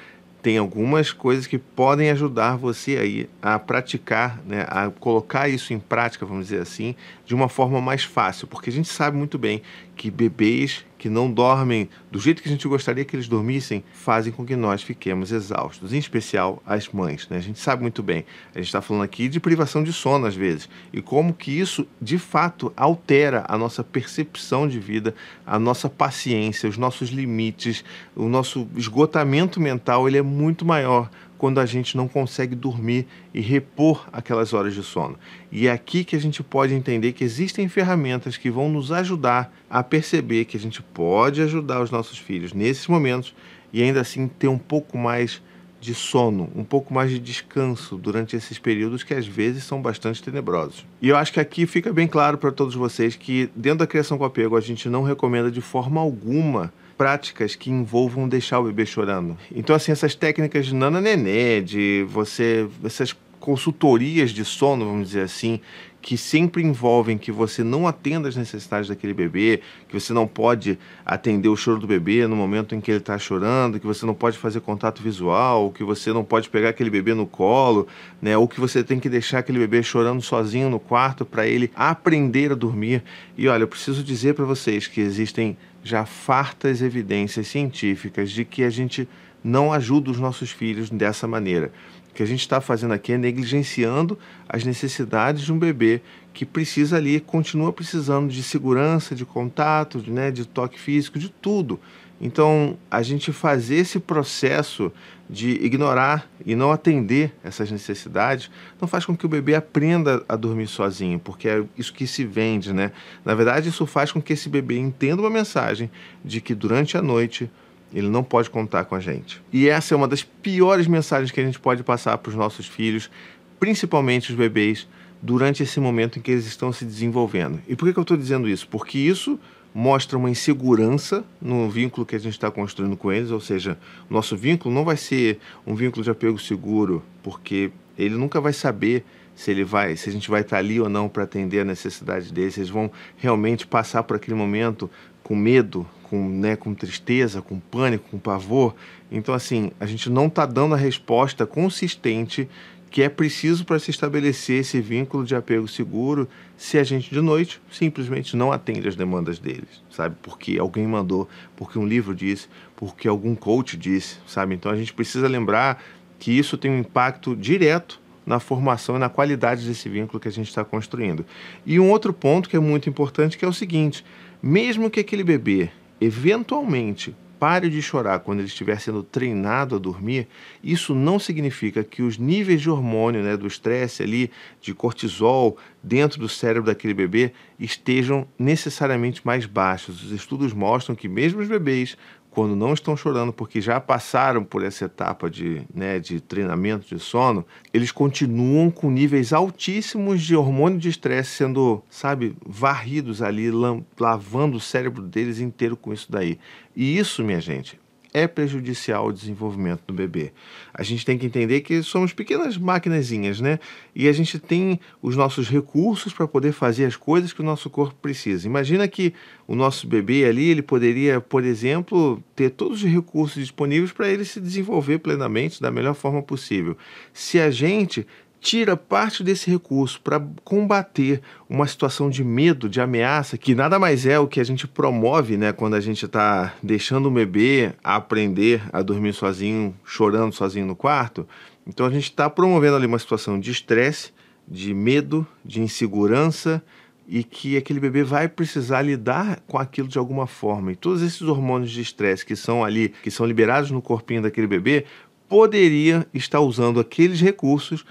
tem 0.45 0.59
algumas 0.59 1.11
coisas 1.11 1.47
que 1.47 1.57
podem 1.57 2.11
ajudar 2.11 2.57
você 2.57 2.99
aí 2.99 3.31
a 3.41 3.59
praticar, 3.59 4.43
né, 4.47 4.67
a 4.69 4.91
colocar 4.91 5.49
isso 5.49 5.73
em 5.73 5.79
prática, 5.79 6.27
vamos 6.27 6.49
dizer 6.49 6.61
assim, 6.61 6.95
de 7.25 7.35
uma 7.35 7.49
forma 7.49 7.81
mais 7.81 8.05
fácil, 8.05 8.47
porque 8.47 8.69
a 8.69 8.73
gente 8.73 8.89
sabe 8.89 9.17
muito 9.17 9.39
bem 9.39 9.63
que 9.97 10.11
bebês 10.11 10.85
que 11.05 11.11
não 11.11 11.31
dormem 11.31 11.87
do 12.11 12.19
jeito 12.19 12.41
que 12.41 12.49
a 12.49 12.51
gente 12.51 12.67
gostaria 12.67 13.05
que 13.05 13.15
eles 13.15 13.29
dormissem 13.29 13.85
fazem 13.93 14.33
com 14.33 14.43
que 14.43 14.57
nós 14.57 14.83
fiquemos 14.83 15.33
exaustos, 15.33 15.93
em 15.93 15.99
especial 15.99 16.63
as 16.65 16.89
mães. 16.89 17.29
Né? 17.29 17.37
A 17.37 17.43
gente 17.43 17.59
sabe 17.59 17.83
muito 17.83 18.03
bem. 18.03 18.25
A 18.55 18.59
gente 18.59 18.69
está 18.69 18.81
falando 18.81 19.03
aqui 19.03 19.29
de 19.29 19.39
privação 19.39 19.85
de 19.85 19.93
sono 19.93 20.25
às 20.25 20.35
vezes 20.35 20.67
e 20.95 21.03
como 21.03 21.35
que 21.35 21.51
isso 21.51 21.87
de 22.01 22.17
fato 22.17 22.73
altera 22.75 23.45
a 23.47 23.59
nossa 23.59 23.85
percepção 23.85 24.67
de 24.67 24.81
vida, 24.81 25.15
a 25.47 25.59
nossa 25.59 25.91
paciência, 25.91 26.71
os 26.71 26.79
nossos 26.79 27.11
limites, 27.11 27.85
o 28.17 28.27
nosso 28.27 28.67
esgotamento 28.75 29.61
mental 29.61 30.09
ele 30.09 30.17
é 30.17 30.23
muito 30.23 30.65
maior 30.65 31.11
quando 31.45 31.61
a 31.61 31.67
gente 31.67 31.95
não 31.95 32.09
consegue 32.09 32.55
dormir 32.55 33.07
e 33.35 33.39
repor 33.39 34.09
aquelas 34.11 34.55
horas 34.55 34.73
de 34.73 34.83
sono. 34.83 35.19
E 35.53 35.67
é 35.67 35.71
aqui 35.71 36.03
que 36.03 36.17
a 36.17 36.19
gente 36.19 36.43
pode 36.43 36.73
entender 36.73 37.13
que 37.13 37.23
existem 37.23 37.69
ferramentas 37.69 38.39
que 38.39 38.51
vão 38.51 38.71
nos 38.71 38.91
ajudar 38.91 39.55
a 39.69 39.83
perceber 39.83 40.47
que 40.47 40.57
a 40.57 40.61
gente 40.61 40.81
pode 40.81 41.43
ajudar 41.43 41.83
os 41.83 41.91
nossos 41.91 42.17
filhos 42.17 42.55
nesses 42.55 42.87
momentos 42.87 43.35
e 43.75 43.83
ainda 43.83 44.01
assim 44.01 44.27
ter 44.27 44.49
um 44.49 44.57
pouco 44.57 44.97
mais 44.97 45.43
de 45.83 45.95
sono, 45.95 46.51
um 46.57 46.65
pouco 46.65 46.95
mais 46.95 47.11
de 47.11 47.19
descanso 47.19 47.99
durante 47.99 48.35
esses 48.35 48.59
períodos 48.59 49.03
que 49.03 49.13
às 49.13 49.27
vezes 49.27 49.65
são 49.65 49.83
bastante 49.83 50.23
tenebrosos. 50.23 50.87
E 51.03 51.11
eu 51.11 51.17
acho 51.19 51.31
que 51.31 51.41
aqui 51.41 51.67
fica 51.67 51.93
bem 51.93 52.09
claro 52.09 52.39
para 52.39 52.53
todos 52.53 52.75
vocês 52.75 53.17
que 53.17 53.51
dentro 53.55 53.81
da 53.81 53.87
criação 53.87 54.17
com 54.17 54.25
apego 54.25 54.57
a 54.57 54.63
gente 54.63 54.89
não 54.89 55.03
recomenda 55.03 55.51
de 55.51 55.61
forma 55.61 56.01
alguma 56.01 56.73
práticas 56.97 57.55
que 57.55 57.71
envolvam 57.71 58.29
deixar 58.29 58.61
o 58.61 58.65
bebê 58.65 58.87
chorando. 58.87 59.37
Então, 59.55 59.75
assim, 59.75 59.93
essas 59.93 60.15
técnicas 60.15 60.67
de 60.67 60.75
nana 60.75 61.01
nenê, 61.01 61.61
de 61.61 62.07
você. 62.09 62.69
essas 62.85 63.15
consultorias 63.41 64.31
de 64.31 64.43
sono, 64.43 64.87
vamos 64.87 65.09
dizer 65.09 65.21
assim, 65.21 65.61
que 66.05 66.19
sempre 66.19 66.63
envolvem 66.63 67.17
que 67.17 67.33
você 67.33 67.65
não 67.65 67.89
atenda 67.89 68.29
às 68.29 68.37
necessidades 68.37 68.89
daquele 68.89 69.15
bebê, 69.15 69.61
que 69.89 69.99
você 69.99 70.13
não 70.13 70.27
pode 70.27 70.79
atender 71.05 71.49
o 71.49 71.57
choro 71.57 71.79
do 71.79 71.87
bebê 71.87 72.27
no 72.27 72.37
momento 72.37 72.75
em 72.75 72.81
que 72.81 72.91
ele 72.91 72.99
está 72.99 73.19
chorando, 73.19 73.81
que 73.81 73.87
você 73.87 74.05
não 74.05 74.13
pode 74.13 74.37
fazer 74.37 74.61
contato 74.61 75.03
visual, 75.03 75.71
que 75.71 75.83
você 75.83 76.13
não 76.13 76.23
pode 76.23 76.51
pegar 76.51 76.69
aquele 76.69 76.91
bebê 76.91 77.15
no 77.15 77.27
colo, 77.27 77.89
né? 78.21 78.37
ou 78.37 78.47
que 78.47 78.61
você 78.61 78.85
tem 78.85 79.01
que 79.01 79.09
deixar 79.09 79.39
aquele 79.39 79.59
bebê 79.59 79.83
chorando 79.83 80.21
sozinho 80.21 80.69
no 80.69 80.79
quarto 80.79 81.25
para 81.25 81.47
ele 81.47 81.71
aprender 81.75 82.53
a 82.53 82.55
dormir. 82.55 83.03
E 83.37 83.49
olha, 83.49 83.63
eu 83.63 83.69
preciso 83.69 84.03
dizer 84.03 84.35
para 84.35 84.45
vocês 84.45 84.87
que 84.87 85.01
existem 85.01 85.57
já 85.85 86.07
fartas 86.07 86.81
evidências 86.81 87.47
científicas 87.47 88.31
de 88.31 88.45
que 88.45 88.65
a 88.65 88.71
gente 88.71 89.07
não 89.45 89.71
ajuda 89.71 90.11
os 90.11 90.19
nossos 90.19 90.51
filhos 90.51 90.89
dessa 90.89 91.29
maneira. 91.29 91.71
O 92.11 92.15
que 92.15 92.23
a 92.23 92.27
gente 92.27 92.41
está 92.41 92.61
fazendo 92.61 92.95
aqui 92.95 93.13
é 93.13 93.19
negligenciando 93.19 94.19
as 94.49 94.65
necessidades 94.65 95.43
de 95.43 95.53
um 95.53 95.59
bebê 95.59 96.01
que 96.33 96.47
precisa 96.47 96.97
ali, 96.97 97.21
continua 97.21 97.73
precisando 97.73 98.31
de 98.31 98.43
segurança, 98.43 99.15
de 99.15 99.27
contato, 99.27 100.01
de, 100.01 100.11
né, 100.11 100.31
de 100.31 100.47
toque 100.47 100.81
físico, 100.81 101.19
de 101.19 101.29
tudo. 101.29 101.79
Então, 102.21 102.77
a 102.91 103.03
gente 103.03 103.33
fazer 103.33 103.77
esse 103.77 103.99
processo 103.99 104.93
de 105.29 105.51
ignorar 105.65 106.29
e 106.45 106.55
não 106.55 106.71
atender 106.71 107.35
essas 107.43 107.71
necessidades 107.71 108.51
não 108.81 108.87
faz 108.87 109.05
com 109.05 109.17
que 109.17 109.27
o 109.27 109.29
bebê 109.29 109.55
aprenda 109.55 110.25
a 110.29 110.37
dormir 110.37 110.67
sozinho, 110.67 111.19
porque 111.19 111.49
é 111.49 111.65
isso 111.77 111.93
que 111.93 112.07
se 112.07 112.25
vende, 112.25 112.73
né? 112.73 112.93
Na 113.25 113.35
verdade, 113.35 113.69
isso 113.69 113.87
faz 113.87 114.13
com 114.13 114.21
que 114.21 114.33
esse 114.33 114.49
bebê 114.49 114.79
entenda 114.79 115.23
uma 115.23 115.31
mensagem 115.31 115.91
de 116.25 116.41
que 116.41 116.55
durante 116.55 116.97
a 116.97 117.03
noite 117.03 117.51
ele 117.93 118.09
não 118.09 118.25
pode 118.25 118.51
contar 118.51 118.85
com 118.85 118.95
a 118.95 119.01
gente. 119.01 119.41
E 119.53 119.69
essa 119.69 119.95
é 119.95 119.97
uma 119.97 120.09
das 120.09 120.23
piores 120.23 120.87
mensagens 120.87 121.31
que 121.31 121.41
a 121.41 121.45
gente 121.45 121.61
pode 121.61 121.83
passar 121.83 122.19
para 122.19 122.31
os 122.31 122.37
nossos 122.37 122.67
filhos, 122.67 123.11
principalmente 123.59 124.31
os 124.31 124.37
bebês, 124.37 124.87
durante 125.23 125.63
esse 125.63 125.81
momento 125.81 126.19
em 126.19 126.23
que 126.23 126.33
eles 126.33 126.45
estão 126.45 126.73
se 126.73 126.85
desenvolvendo. 126.85 127.61
E 127.67 127.75
por 127.75 127.87
que, 127.87 127.95
que 127.95 127.99
eu 127.99 128.03
estou 128.03 128.17
dizendo 128.17 128.49
isso? 128.49 128.69
Porque 128.69 128.99
isso 128.99 129.39
mostra 129.75 130.17
uma 130.17 130.31
insegurança 130.31 131.25
no 131.43 131.69
vínculo 131.69 132.07
que 132.07 132.15
a 132.15 132.21
gente 132.21 132.35
está 132.35 132.49
construindo 132.49 132.97
com 132.97 133.11
eles, 133.11 133.33
ou 133.33 133.41
seja, 133.41 133.77
nosso 134.09 134.37
vínculo 134.37 134.73
não 134.73 134.85
vai 134.85 134.97
ser 134.97 135.41
um 135.67 135.75
vínculo 135.75 136.05
de 136.05 136.11
apego 136.11 136.39
seguro, 136.39 137.03
porque 137.25 137.73
ele 137.99 138.15
nunca 138.15 138.41
vai 138.41 138.53
saber 138.53 139.05
se 139.35 139.51
ele 139.51 139.65
vai, 139.65 139.97
se 139.97 140.09
a 140.09 140.13
gente 140.13 140.31
vai 140.31 140.43
estar 140.43 140.57
tá 140.57 140.61
ali 140.61 140.81
ou 140.81 140.89
não 140.89 141.09
para 141.09 141.25
atender 141.25 141.61
a 141.61 141.65
necessidade 141.65 142.33
deles, 142.33 142.57
eles 142.57 142.71
vão 142.71 142.89
realmente 143.17 143.67
passar 143.67 144.05
por 144.05 144.17
aquele 144.17 144.37
momento 144.37 144.89
com 145.25 145.35
medo, 145.35 145.85
com, 146.05 146.29
né, 146.29 146.55
com 146.55 146.73
tristeza, 146.73 147.43
com 147.43 147.59
pânico, 147.59 148.11
com 148.11 148.19
pavor. 148.19 148.77
Então, 149.11 149.35
assim, 149.35 149.73
a 149.81 149.87
gente 149.87 150.09
não 150.09 150.27
está 150.27 150.47
dando 150.47 150.75
a 150.75 150.79
resposta 150.79 151.47
consistente 151.47 152.49
que 152.95 153.03
é 153.03 153.09
preciso 153.09 153.65
para 153.65 153.81
se 153.81 153.91
estabelecer 153.91 154.61
esse 154.61 154.81
vínculo 154.81 155.25
de 155.25 155.35
apego 155.35 155.67
seguro 155.67 156.29
se 156.57 156.79
a 156.79 156.85
gente 156.85 157.11
de 157.11 157.21
noite 157.21 157.61
simplesmente 157.69 158.37
não 158.37 158.53
atende 158.53 158.87
às 158.87 158.95
demandas 158.95 159.41
deles, 159.41 159.83
sabe? 159.91 160.15
Porque 160.23 160.61
alguém 160.61 160.87
mandou, 160.87 161.29
porque 161.57 161.77
um 161.77 161.85
livro 161.85 162.15
disse, 162.15 162.47
porque 162.77 163.09
algum 163.09 163.35
coach 163.35 163.77
disse, 163.77 164.19
sabe? 164.29 164.55
Então 164.55 164.71
a 164.71 164.77
gente 164.77 164.93
precisa 164.95 165.27
lembrar 165.27 165.83
que 166.21 166.31
isso 166.31 166.57
tem 166.57 166.71
um 166.71 166.79
impacto 166.79 167.35
direto 167.35 168.01
na 168.25 168.39
formação 168.39 168.95
e 168.95 169.01
na 169.01 169.09
qualidade 169.09 169.67
desse 169.67 169.89
vínculo 169.89 170.21
que 170.21 170.29
a 170.29 170.33
gente 170.33 170.47
está 170.47 170.65
construindo. 170.65 171.27
E 171.67 171.81
um 171.81 171.91
outro 171.91 172.13
ponto 172.13 172.49
que 172.49 172.57
é 172.57 172.61
muito 172.61 172.89
importante 172.89 173.37
que 173.37 173.45
é 173.45 173.49
o 173.49 173.53
seguinte: 173.53 174.05
mesmo 174.41 174.89
que 174.89 175.01
aquele 175.01 175.25
bebê 175.25 175.69
eventualmente 176.01 177.13
pare 177.39 177.69
de 177.69 177.81
chorar 177.83 178.21
quando 178.21 178.41
ele 178.41 178.49
estiver 178.49 178.79
sendo 178.81 179.03
treinado 179.03 179.77
a 179.77 179.79
dormir, 179.79 180.29
isso 180.63 180.95
não 180.95 181.19
significa 181.19 181.85
que 181.85 182.03
os 182.03 182.19
níveis 182.19 182.61
de 182.61 182.71
hormônio, 182.71 183.23
né, 183.23 183.37
do 183.37 183.47
estresse 183.47 184.03
ali, 184.03 184.31
de 184.61 184.75
cortisol 184.75 185.57
dentro 185.83 186.19
do 186.19 186.29
cérebro 186.29 186.67
daquele 186.67 186.95
bebê 186.95 187.33
estejam 187.59 188.27
necessariamente 188.39 189.21
mais 189.25 189.47
baixos. 189.47 190.03
Os 190.03 190.11
estudos 190.11 190.53
mostram 190.53 190.95
que 190.95 191.09
mesmo 191.09 191.41
os 191.41 191.49
bebês 191.49 191.97
quando 192.35 192.57
não 192.57 192.75
estão 192.75 192.97
chorando 192.97 193.33
porque 193.33 193.61
já 193.61 193.81
passaram 193.81 194.43
por 194.43 194.65
essa 194.65 194.87
etapa 194.87 195.31
de, 195.31 195.63
né, 195.73 196.01
de 196.01 196.21
treinamento 196.21 196.87
de 196.93 197.01
sono, 197.01 197.47
eles 197.73 197.93
continuam 197.93 198.71
com 198.73 198.91
níveis 198.91 199.33
altíssimos 199.33 200.21
de 200.21 200.35
hormônio 200.35 200.79
de 200.79 200.89
estresse 200.89 201.31
sendo, 201.31 201.81
sabe, 201.89 202.37
varridos 202.45 203.23
ali, 203.23 203.51
lavando 203.99 204.57
o 204.57 204.61
cérebro 204.61 205.01
deles 205.03 205.39
inteiro 205.39 205.77
com 205.77 205.93
isso 205.93 206.11
daí. 206.11 206.39
E 206.75 206.99
isso, 206.99 207.23
minha 207.23 207.41
gente, 207.41 207.79
é 208.15 208.29
prejudicial 208.29 209.07
ao 209.07 209.13
desenvolvimento 209.13 209.83
do 209.89 209.93
bebê. 209.93 210.33
A 210.73 210.85
gente 210.85 211.05
tem 211.05 211.19
que 211.19 211.27
entender 211.27 211.63
que 211.63 211.83
somos 211.83 212.13
pequenas 212.13 212.57
maquinazinhas, 212.57 213.41
né? 213.41 213.59
E 213.93 214.07
a 214.07 214.13
gente 214.13 214.39
tem 214.39 214.79
os 215.03 215.17
nossos 215.17 215.49
recursos 215.49 216.13
para 216.13 216.29
poder 216.29 216.53
fazer 216.53 216.85
as 216.85 216.95
coisas 216.95 217.33
que 217.33 217.41
o 217.41 217.45
nosso 217.45 217.69
corpo 217.69 217.97
precisa. 218.01 218.47
Imagina 218.47 218.87
que 218.87 219.13
o 219.49 219.57
nosso 219.57 219.89
bebê 219.89 220.25
ali, 220.25 220.49
ele 220.49 220.63
poderia, 220.63 221.21
por 221.21 221.43
exemplo, 221.43 222.23
ter 222.37 222.51
todos 222.51 222.85
os 222.85 222.89
recursos 222.89 223.43
disponíveis 223.43 223.91
para 223.91 224.09
ele 224.09 224.25
se 224.25 224.41
desenvolver 224.41 225.01
plenamente 225.01 225.61
da 225.61 225.71
melhor 225.71 225.95
forma 225.95 226.23
possível. 226.23 226.77
Se 227.13 227.41
a 227.41 227.51
gente 227.51 228.07
tira 228.45 228.77
parte 228.77 229.25
desse 229.25 229.51
recurso 229.51 229.99
para 230.03 230.23
combater 230.45 231.23
uma 231.49 231.67
situação 231.67 232.11
de 232.11 232.23
medo, 232.23 232.69
de 232.69 232.79
ameaça, 232.79 233.39
que 233.39 233.55
nada 233.55 233.79
mais 233.79 234.05
é 234.05 234.19
o 234.19 234.29
que 234.29 234.39
a 234.39 234.45
gente 234.45 234.69
promove, 234.69 235.39
né, 235.39 235.51
quando 235.51 235.73
a 235.73 235.81
gente 235.81 236.05
está 236.05 236.53
deixando 236.63 237.07
o 237.07 237.11
bebê 237.11 237.73
aprender 237.83 238.61
a 238.71 238.83
dormir 238.83 239.15
sozinho, 239.15 239.75
chorando 239.83 240.35
sozinho 240.35 240.67
no 240.67 240.77
quarto. 240.77 241.27
Então 241.67 241.87
a 241.87 241.91
gente 241.91 242.05
está 242.05 242.29
promovendo 242.29 242.77
ali 242.77 242.85
uma 242.87 242.99
situação 242.99 243.41
de 243.41 243.51
estresse, 243.51 244.13
de 244.47 244.75
medo, 244.75 245.27
de 245.43 245.63
insegurança 245.63 246.63
e 247.09 247.25
que 247.25 247.57
aquele 247.57 247.81
bebê 247.81 248.05
vai 248.05 248.29
precisar 248.29 248.83
lidar 248.83 249.41
com 249.47 249.57
aquilo 249.57 249.89
de 249.89 249.97
alguma 249.97 250.27
forma. 250.27 250.71
E 250.71 250.77
todos 250.77 251.01
esses 251.01 251.23
hormônios 251.23 251.71
de 251.71 251.81
estresse 251.81 252.27
que 252.27 252.37
são 252.37 252.63
ali, 252.63 252.91
que 253.03 253.11
são 253.11 253.25
liberados 253.25 253.71
no 253.71 253.81
corpinho 253.81 254.21
daquele 254.21 254.47
bebê, 254.47 254.85
poderia 255.27 256.07
estar 256.13 256.41
usando 256.41 256.79
aqueles 256.79 257.23
recursos 257.23 257.87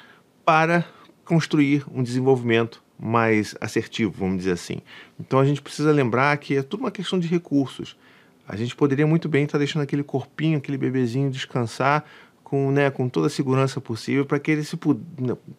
para 0.45 0.85
construir 1.25 1.85
um 1.93 2.03
desenvolvimento 2.03 2.83
mais 2.99 3.55
assertivo, 3.59 4.13
vamos 4.17 4.37
dizer 4.37 4.51
assim. 4.51 4.77
Então 5.19 5.39
a 5.39 5.45
gente 5.45 5.61
precisa 5.61 5.91
lembrar 5.91 6.35
que 6.37 6.55
é 6.55 6.61
tudo 6.61 6.81
uma 6.81 6.91
questão 6.91 7.19
de 7.19 7.27
recursos. 7.27 7.97
A 8.47 8.55
gente 8.55 8.75
poderia 8.75 9.07
muito 9.07 9.27
bem 9.29 9.45
estar 9.45 9.57
deixando 9.57 9.83
aquele 9.83 10.03
corpinho, 10.03 10.57
aquele 10.57 10.77
bebezinho 10.77 11.29
descansar 11.29 12.05
com, 12.43 12.71
né, 12.71 12.89
com 12.91 13.09
toda 13.09 13.27
a 13.27 13.29
segurança 13.29 13.81
possível 13.81 14.25
para 14.25 14.39
que 14.39 14.51
ele 14.51 14.63
se 14.63 14.77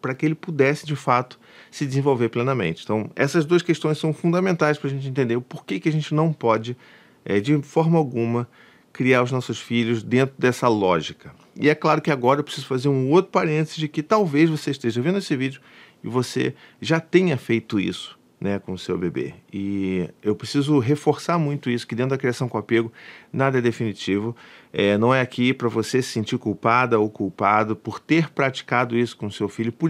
para 0.01 0.15
que 0.15 0.25
ele 0.25 0.35
pudesse 0.35 0.85
de 0.85 0.95
fato 0.95 1.39
se 1.69 1.85
desenvolver 1.85 2.29
plenamente. 2.29 2.83
Então 2.83 3.09
essas 3.15 3.43
duas 3.43 3.61
questões 3.61 3.97
são 3.97 4.13
fundamentais 4.13 4.77
para 4.77 4.89
a 4.89 4.93
gente 4.93 5.07
entender 5.07 5.35
o 5.35 5.41
porquê 5.41 5.79
que 5.79 5.89
a 5.89 5.91
gente 5.91 6.13
não 6.13 6.31
pode 6.31 6.77
é, 7.25 7.39
de 7.39 7.59
forma 7.61 7.97
alguma 7.97 8.47
criar 8.93 9.23
os 9.23 9.31
nossos 9.31 9.59
filhos 9.59 10.01
dentro 10.01 10.35
dessa 10.37 10.67
lógica. 10.67 11.33
E 11.59 11.69
é 11.69 11.75
claro 11.75 12.01
que 12.01 12.11
agora 12.11 12.39
eu 12.39 12.43
preciso 12.43 12.67
fazer 12.67 12.89
um 12.89 13.09
outro 13.11 13.31
parênteses 13.31 13.77
de 13.77 13.87
que 13.87 14.03
talvez 14.03 14.49
você 14.49 14.71
esteja 14.71 15.01
vendo 15.01 15.19
esse 15.19 15.35
vídeo 15.35 15.61
e 16.03 16.07
você 16.07 16.53
já 16.81 16.99
tenha 16.99 17.37
feito 17.37 17.79
isso 17.79 18.17
né, 18.39 18.59
com 18.59 18.73
o 18.73 18.77
seu 18.77 18.97
bebê. 18.97 19.33
E 19.51 20.09
eu 20.21 20.35
preciso 20.35 20.77
reforçar 20.79 21.39
muito 21.39 21.69
isso, 21.69 21.87
que 21.87 21.95
dentro 21.95 22.11
da 22.11 22.17
criação 22.17 22.49
com 22.49 22.57
apego, 22.57 22.91
nada 23.31 23.57
é 23.57 23.61
definitivo. 23.61 24.35
É, 24.73 24.97
não 24.97 25.13
é 25.13 25.21
aqui 25.21 25.53
para 25.53 25.69
você 25.69 26.01
se 26.01 26.09
sentir 26.09 26.37
culpada 26.37 26.99
ou 26.99 27.09
culpado 27.09 27.75
por 27.75 27.99
ter 27.99 28.29
praticado 28.29 28.97
isso 28.97 29.15
com 29.15 29.31
seu 29.31 29.47
filho 29.47 29.71
por 29.71 29.89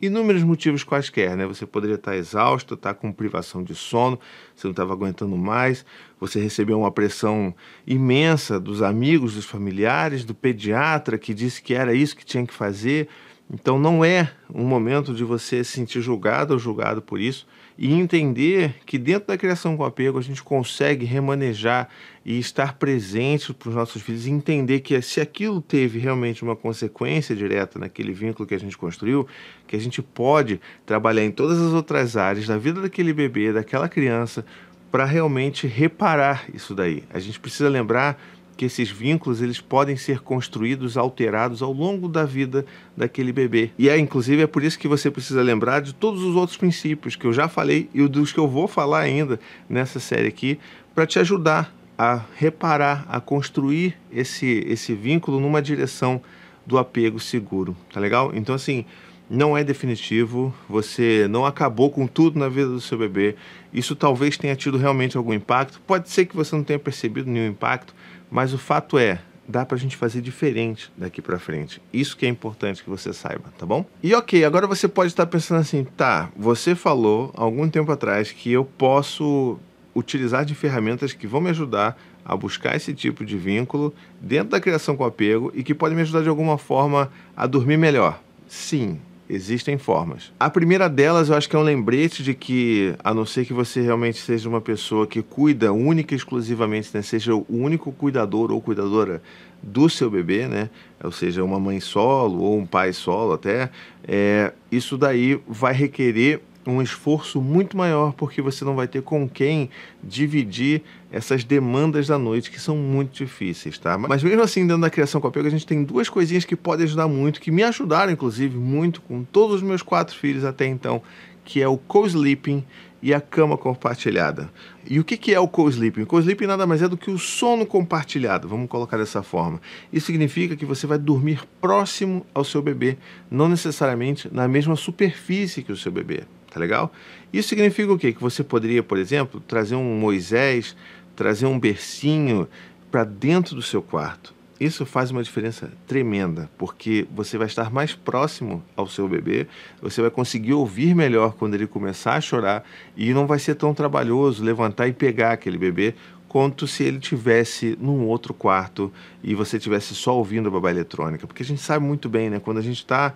inúmeros 0.00 0.42
motivos 0.42 0.82
quaisquer, 0.82 1.36
né? 1.36 1.46
Você 1.46 1.66
poderia 1.66 1.96
estar 1.96 2.16
exausto, 2.16 2.74
estar 2.74 2.94
com 2.94 3.12
privação 3.12 3.62
de 3.62 3.74
sono, 3.74 4.18
você 4.54 4.66
não 4.66 4.72
estava 4.72 4.92
aguentando 4.92 5.36
mais, 5.36 5.84
você 6.18 6.40
recebeu 6.40 6.78
uma 6.78 6.90
pressão 6.90 7.54
imensa 7.86 8.58
dos 8.58 8.82
amigos, 8.82 9.34
dos 9.34 9.44
familiares, 9.44 10.24
do 10.24 10.34
pediatra 10.34 11.18
que 11.18 11.34
disse 11.34 11.62
que 11.62 11.74
era 11.74 11.92
isso 11.94 12.16
que 12.16 12.24
tinha 12.24 12.46
que 12.46 12.54
fazer. 12.54 13.08
Então 13.52 13.78
não 13.78 14.04
é 14.04 14.30
um 14.52 14.64
momento 14.64 15.12
de 15.12 15.24
você 15.24 15.62
se 15.64 15.72
sentir 15.72 16.00
julgado 16.00 16.54
ou 16.54 16.58
julgado 16.58 17.02
por 17.02 17.20
isso 17.20 17.46
e 17.80 17.94
entender 17.94 18.74
que 18.84 18.98
dentro 18.98 19.28
da 19.28 19.38
criação 19.38 19.74
com 19.74 19.82
apego 19.82 20.18
a 20.18 20.22
gente 20.22 20.42
consegue 20.42 21.06
remanejar 21.06 21.88
e 22.22 22.38
estar 22.38 22.74
presente 22.74 23.54
para 23.54 23.70
os 23.70 23.74
nossos 23.74 24.02
filhos 24.02 24.26
e 24.26 24.30
entender 24.30 24.80
que 24.80 25.00
se 25.00 25.18
aquilo 25.18 25.62
teve 25.62 25.98
realmente 25.98 26.42
uma 26.44 26.54
consequência 26.54 27.34
direta 27.34 27.78
naquele 27.78 28.12
vínculo 28.12 28.46
que 28.46 28.54
a 28.54 28.60
gente 28.60 28.76
construiu, 28.76 29.26
que 29.66 29.74
a 29.74 29.78
gente 29.78 30.02
pode 30.02 30.60
trabalhar 30.84 31.24
em 31.24 31.30
todas 31.30 31.58
as 31.58 31.72
outras 31.72 32.18
áreas 32.18 32.46
da 32.46 32.58
vida 32.58 32.82
daquele 32.82 33.14
bebê, 33.14 33.50
daquela 33.50 33.88
criança, 33.88 34.44
para 34.90 35.06
realmente 35.06 35.66
reparar 35.66 36.44
isso 36.52 36.74
daí. 36.74 37.02
A 37.08 37.18
gente 37.18 37.40
precisa 37.40 37.70
lembrar 37.70 38.20
que 38.60 38.66
esses 38.66 38.90
vínculos 38.90 39.40
eles 39.40 39.58
podem 39.58 39.96
ser 39.96 40.20
construídos, 40.20 40.98
alterados 40.98 41.62
ao 41.62 41.72
longo 41.72 42.06
da 42.06 42.26
vida 42.26 42.66
daquele 42.94 43.32
bebê. 43.32 43.70
E 43.78 43.88
é 43.88 43.98
inclusive 43.98 44.42
é 44.42 44.46
por 44.46 44.62
isso 44.62 44.78
que 44.78 44.86
você 44.86 45.10
precisa 45.10 45.40
lembrar 45.40 45.80
de 45.80 45.94
todos 45.94 46.22
os 46.22 46.36
outros 46.36 46.58
princípios 46.58 47.16
que 47.16 47.26
eu 47.26 47.32
já 47.32 47.48
falei 47.48 47.88
e 47.94 48.06
dos 48.06 48.34
que 48.34 48.38
eu 48.38 48.46
vou 48.46 48.68
falar 48.68 49.00
ainda 49.00 49.40
nessa 49.66 49.98
série 49.98 50.28
aqui 50.28 50.58
para 50.94 51.06
te 51.06 51.18
ajudar 51.18 51.74
a 51.96 52.20
reparar, 52.36 53.06
a 53.08 53.18
construir 53.18 53.96
esse 54.12 54.62
esse 54.68 54.92
vínculo 54.92 55.40
numa 55.40 55.62
direção 55.62 56.20
do 56.66 56.76
apego 56.76 57.18
seguro, 57.18 57.74
tá 57.90 57.98
legal? 57.98 58.30
Então 58.34 58.54
assim, 58.54 58.84
não 59.30 59.56
é 59.56 59.64
definitivo, 59.64 60.52
você 60.68 61.26
não 61.30 61.46
acabou 61.46 61.88
com 61.88 62.06
tudo 62.06 62.38
na 62.38 62.50
vida 62.50 62.68
do 62.68 62.80
seu 62.80 62.98
bebê. 62.98 63.36
Isso 63.72 63.96
talvez 63.96 64.36
tenha 64.36 64.56
tido 64.56 64.76
realmente 64.76 65.16
algum 65.16 65.32
impacto. 65.32 65.80
Pode 65.86 66.10
ser 66.10 66.26
que 66.26 66.36
você 66.36 66.54
não 66.54 66.64
tenha 66.64 66.80
percebido 66.80 67.30
nenhum 67.30 67.46
impacto, 67.46 67.94
mas 68.30 68.54
o 68.54 68.58
fato 68.58 68.98
é, 68.98 69.20
dá 69.46 69.66
pra 69.66 69.76
gente 69.76 69.96
fazer 69.96 70.20
diferente 70.20 70.90
daqui 70.96 71.20
para 71.20 71.38
frente. 71.38 71.82
Isso 71.92 72.16
que 72.16 72.24
é 72.24 72.28
importante 72.28 72.82
que 72.82 72.90
você 72.90 73.12
saiba, 73.12 73.52
tá 73.58 73.66
bom? 73.66 73.84
E 74.02 74.14
ok, 74.14 74.44
agora 74.44 74.66
você 74.66 74.86
pode 74.86 75.08
estar 75.08 75.26
pensando 75.26 75.60
assim, 75.60 75.84
tá, 75.96 76.30
você 76.36 76.74
falou 76.74 77.32
algum 77.34 77.68
tempo 77.68 77.90
atrás 77.90 78.30
que 78.30 78.52
eu 78.52 78.64
posso 78.64 79.58
utilizar 79.94 80.44
de 80.44 80.54
ferramentas 80.54 81.12
que 81.12 81.26
vão 81.26 81.40
me 81.40 81.50
ajudar 81.50 82.00
a 82.24 82.36
buscar 82.36 82.76
esse 82.76 82.94
tipo 82.94 83.24
de 83.24 83.36
vínculo 83.36 83.92
dentro 84.20 84.50
da 84.50 84.60
criação 84.60 84.96
com 84.96 85.04
apego 85.04 85.50
e 85.54 85.64
que 85.64 85.74
podem 85.74 85.96
me 85.96 86.02
ajudar 86.02 86.22
de 86.22 86.28
alguma 86.28 86.56
forma 86.56 87.10
a 87.36 87.46
dormir 87.46 87.76
melhor. 87.76 88.20
Sim, 88.46 89.00
Existem 89.32 89.78
formas. 89.78 90.32
A 90.40 90.50
primeira 90.50 90.88
delas, 90.88 91.28
eu 91.28 91.36
acho 91.36 91.48
que 91.48 91.54
é 91.54 91.58
um 91.58 91.62
lembrete 91.62 92.20
de 92.20 92.34
que, 92.34 92.96
a 93.04 93.14
não 93.14 93.24
ser 93.24 93.44
que 93.44 93.52
você 93.52 93.80
realmente 93.80 94.18
seja 94.18 94.48
uma 94.48 94.60
pessoa 94.60 95.06
que 95.06 95.22
cuida 95.22 95.72
única 95.72 96.12
e 96.12 96.16
exclusivamente, 96.16 96.90
né, 96.92 97.00
seja 97.00 97.32
o 97.32 97.46
único 97.48 97.92
cuidador 97.92 98.50
ou 98.50 98.60
cuidadora 98.60 99.22
do 99.62 99.88
seu 99.88 100.10
bebê, 100.10 100.48
né, 100.48 100.68
ou 101.04 101.12
seja, 101.12 101.44
uma 101.44 101.60
mãe 101.60 101.78
solo 101.78 102.42
ou 102.42 102.58
um 102.58 102.66
pai 102.66 102.92
solo 102.92 103.34
até, 103.34 103.70
é, 104.02 104.52
isso 104.72 104.98
daí 104.98 105.40
vai 105.46 105.74
requerer 105.74 106.42
um 106.70 106.82
esforço 106.82 107.40
muito 107.40 107.76
maior, 107.76 108.12
porque 108.12 108.40
você 108.40 108.64
não 108.64 108.74
vai 108.74 108.88
ter 108.88 109.02
com 109.02 109.28
quem 109.28 109.70
dividir 110.02 110.82
essas 111.12 111.44
demandas 111.44 112.06
da 112.06 112.18
noite 112.18 112.50
que 112.50 112.60
são 112.60 112.76
muito 112.76 113.12
difíceis, 113.24 113.78
tá? 113.78 113.98
Mas 113.98 114.22
mesmo 114.22 114.42
assim, 114.42 114.66
dentro 114.66 114.82
da 114.82 114.90
criação 114.90 115.20
com 115.20 115.26
apego, 115.26 115.46
a 115.46 115.50
gente 115.50 115.66
tem 115.66 115.82
duas 115.82 116.08
coisinhas 116.08 116.44
que 116.44 116.54
podem 116.54 116.84
ajudar 116.84 117.08
muito, 117.08 117.40
que 117.40 117.50
me 117.50 117.62
ajudaram, 117.62 118.12
inclusive, 118.12 118.56
muito 118.56 119.00
com 119.02 119.24
todos 119.24 119.56
os 119.56 119.62
meus 119.62 119.82
quatro 119.82 120.16
filhos 120.16 120.44
até 120.44 120.66
então, 120.66 121.02
que 121.44 121.60
é 121.60 121.68
o 121.68 121.76
co-sleeping 121.76 122.64
e 123.02 123.14
a 123.14 123.20
cama 123.20 123.56
compartilhada. 123.56 124.50
E 124.86 124.98
o 125.00 125.04
que, 125.04 125.32
é 125.32 125.40
o 125.40 125.48
co-sleeping? 125.48 126.02
O 126.02 126.06
co-sleeping 126.06 126.46
nada 126.46 126.66
mais 126.66 126.82
é 126.82 126.88
do 126.88 126.96
que 126.96 127.10
o 127.10 127.18
sono 127.18 127.64
compartilhado, 127.66 128.48
vamos 128.48 128.68
colocar 128.68 128.96
dessa 128.96 129.22
forma. 129.22 129.60
Isso 129.92 130.06
significa 130.06 130.56
que 130.56 130.66
você 130.66 130.86
vai 130.86 130.98
dormir 130.98 131.42
próximo 131.60 132.24
ao 132.34 132.44
seu 132.44 132.62
bebê, 132.62 132.98
não 133.30 133.48
necessariamente 133.48 134.28
na 134.32 134.46
mesma 134.46 134.76
superfície 134.76 135.62
que 135.62 135.72
o 135.72 135.76
seu 135.76 135.90
bebê 135.90 136.24
tá 136.50 136.60
legal? 136.60 136.92
Isso 137.32 137.48
significa 137.48 137.92
o 137.92 137.98
quê? 137.98 138.12
Que 138.12 138.20
você 138.20 138.42
poderia, 138.42 138.82
por 138.82 138.98
exemplo, 138.98 139.40
trazer 139.40 139.76
um 139.76 139.98
Moisés, 139.98 140.76
trazer 141.14 141.46
um 141.46 141.58
bercinho 141.58 142.48
para 142.90 143.04
dentro 143.04 143.54
do 143.54 143.62
seu 143.62 143.80
quarto. 143.80 144.34
Isso 144.60 144.84
faz 144.84 145.10
uma 145.10 145.22
diferença 145.22 145.72
tremenda, 145.86 146.50
porque 146.58 147.06
você 147.14 147.38
vai 147.38 147.46
estar 147.46 147.70
mais 147.70 147.94
próximo 147.94 148.62
ao 148.76 148.86
seu 148.86 149.08
bebê, 149.08 149.46
você 149.80 150.02
vai 150.02 150.10
conseguir 150.10 150.52
ouvir 150.52 150.94
melhor 150.94 151.32
quando 151.32 151.54
ele 151.54 151.66
começar 151.66 152.14
a 152.14 152.20
chorar 152.20 152.62
e 152.94 153.14
não 153.14 153.26
vai 153.26 153.38
ser 153.38 153.54
tão 153.54 153.72
trabalhoso 153.72 154.44
levantar 154.44 154.86
e 154.86 154.92
pegar 154.92 155.32
aquele 155.32 155.56
bebê 155.56 155.94
quanto 156.28 156.66
se 156.66 156.84
ele 156.84 157.00
tivesse 157.00 157.76
num 157.80 158.06
outro 158.06 158.34
quarto 158.34 158.92
e 159.24 159.34
você 159.34 159.58
tivesse 159.58 159.94
só 159.94 160.14
ouvindo 160.16 160.48
a 160.48 160.50
babá 160.52 160.70
eletrônica, 160.70 161.26
porque 161.26 161.42
a 161.42 161.46
gente 161.46 161.62
sabe 161.62 161.84
muito 161.84 162.06
bem, 162.08 162.28
né, 162.28 162.38
quando 162.38 162.58
a 162.58 162.62
gente 162.62 162.76
está 162.76 163.14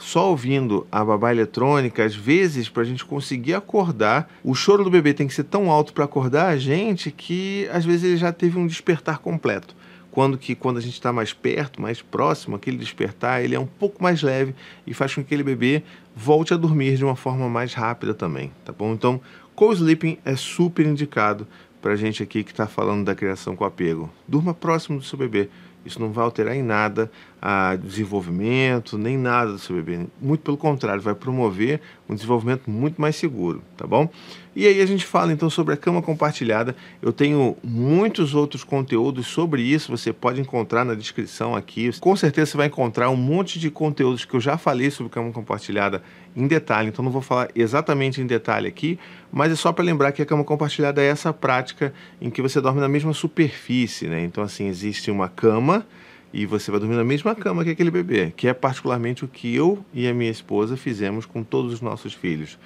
só 0.00 0.30
ouvindo 0.30 0.86
a 0.90 1.04
babá 1.04 1.30
eletrônica, 1.30 2.02
às 2.02 2.16
vezes, 2.16 2.70
para 2.70 2.82
a 2.82 2.86
gente 2.86 3.04
conseguir 3.04 3.52
acordar, 3.52 4.32
o 4.42 4.54
choro 4.54 4.82
do 4.82 4.90
bebê 4.90 5.12
tem 5.12 5.26
que 5.26 5.34
ser 5.34 5.44
tão 5.44 5.70
alto 5.70 5.92
para 5.92 6.06
acordar 6.06 6.48
a 6.48 6.56
gente 6.56 7.10
que 7.10 7.68
às 7.70 7.84
vezes 7.84 8.04
ele 8.04 8.16
já 8.16 8.32
teve 8.32 8.58
um 8.58 8.66
despertar 8.66 9.18
completo. 9.18 9.76
Quando 10.10 10.38
que 10.38 10.54
quando 10.54 10.78
a 10.78 10.80
gente 10.80 10.94
está 10.94 11.12
mais 11.12 11.34
perto, 11.34 11.82
mais 11.82 12.00
próximo, 12.00 12.56
aquele 12.56 12.78
despertar 12.78 13.44
ele 13.44 13.54
é 13.54 13.60
um 13.60 13.66
pouco 13.66 14.02
mais 14.02 14.22
leve 14.22 14.54
e 14.86 14.94
faz 14.94 15.14
com 15.14 15.20
que 15.20 15.26
aquele 15.26 15.42
bebê 15.42 15.84
volte 16.16 16.54
a 16.54 16.56
dormir 16.56 16.96
de 16.96 17.04
uma 17.04 17.14
forma 17.14 17.48
mais 17.48 17.74
rápida 17.74 18.14
também, 18.14 18.50
tá 18.64 18.72
bom? 18.72 18.92
Então, 18.94 19.20
co-sleeping 19.54 20.18
é 20.24 20.34
super 20.34 20.86
indicado 20.86 21.46
para 21.80 21.92
a 21.92 21.96
gente 21.96 22.22
aqui 22.22 22.42
que 22.42 22.50
está 22.50 22.66
falando 22.66 23.04
da 23.04 23.14
criação 23.14 23.54
com 23.54 23.64
apego. 23.64 24.10
Durma 24.26 24.54
próximo 24.54 24.98
do 24.98 25.04
seu 25.04 25.18
bebê. 25.18 25.48
Isso 25.84 26.00
não 26.00 26.12
vai 26.12 26.24
alterar 26.24 26.54
em 26.54 26.62
nada 26.62 27.10
a 27.40 27.76
desenvolvimento, 27.76 28.98
nem 28.98 29.16
nada 29.16 29.52
do 29.52 29.58
seu 29.58 29.76
bebê. 29.76 30.06
Muito 30.20 30.42
pelo 30.42 30.56
contrário, 30.56 31.00
vai 31.00 31.14
promover 31.14 31.80
um 32.08 32.14
desenvolvimento 32.14 32.70
muito 32.70 33.00
mais 33.00 33.16
seguro, 33.16 33.62
tá 33.76 33.86
bom? 33.86 34.08
E 34.54 34.66
aí 34.66 34.80
a 34.82 34.86
gente 34.86 35.06
fala 35.06 35.32
então 35.32 35.48
sobre 35.48 35.72
a 35.74 35.76
cama 35.76 36.02
compartilhada. 36.02 36.76
Eu 37.00 37.12
tenho 37.12 37.56
muitos 37.62 38.34
outros 38.34 38.62
conteúdos 38.62 39.26
sobre 39.26 39.62
isso, 39.62 39.90
você 39.90 40.12
pode 40.12 40.40
encontrar 40.40 40.84
na 40.84 40.94
descrição 40.94 41.54
aqui. 41.54 41.90
Com 41.98 42.14
certeza 42.14 42.50
você 42.50 42.56
vai 42.56 42.66
encontrar 42.66 43.08
um 43.10 43.16
monte 43.16 43.58
de 43.58 43.70
conteúdos 43.70 44.24
que 44.24 44.34
eu 44.34 44.40
já 44.40 44.58
falei 44.58 44.90
sobre 44.90 45.10
cama 45.10 45.32
compartilhada 45.32 46.02
em 46.34 46.46
detalhe, 46.46 46.88
então 46.88 47.04
não 47.04 47.10
vou 47.10 47.22
falar 47.22 47.48
exatamente 47.54 48.20
em 48.20 48.26
detalhe 48.26 48.68
aqui, 48.68 48.98
mas 49.32 49.52
é 49.52 49.56
só 49.56 49.72
para 49.72 49.84
lembrar 49.84 50.12
que 50.12 50.22
a 50.22 50.26
cama 50.26 50.44
compartilhada 50.44 51.02
é 51.02 51.06
essa 51.06 51.32
prática 51.32 51.92
em 52.20 52.30
que 52.30 52.40
você 52.40 52.60
dorme 52.60 52.80
na 52.80 52.88
mesma 52.88 53.12
superfície, 53.12 54.06
né? 54.06 54.22
Então 54.22 54.42
assim, 54.44 54.66
existe 54.66 55.10
uma 55.10 55.28
cama 55.28 55.86
e 56.32 56.46
você 56.46 56.70
vai 56.70 56.78
dormir 56.78 56.96
na 56.96 57.04
mesma 57.04 57.34
cama 57.34 57.64
que 57.64 57.70
aquele 57.70 57.90
bebê, 57.90 58.32
que 58.36 58.46
é 58.46 58.54
particularmente 58.54 59.24
o 59.24 59.28
que 59.28 59.54
eu 59.54 59.84
e 59.92 60.06
a 60.06 60.14
minha 60.14 60.30
esposa 60.30 60.76
fizemos 60.76 61.26
com 61.26 61.42
todos 61.42 61.72
os 61.72 61.80
nossos 61.80 62.14
filhos. 62.14 62.58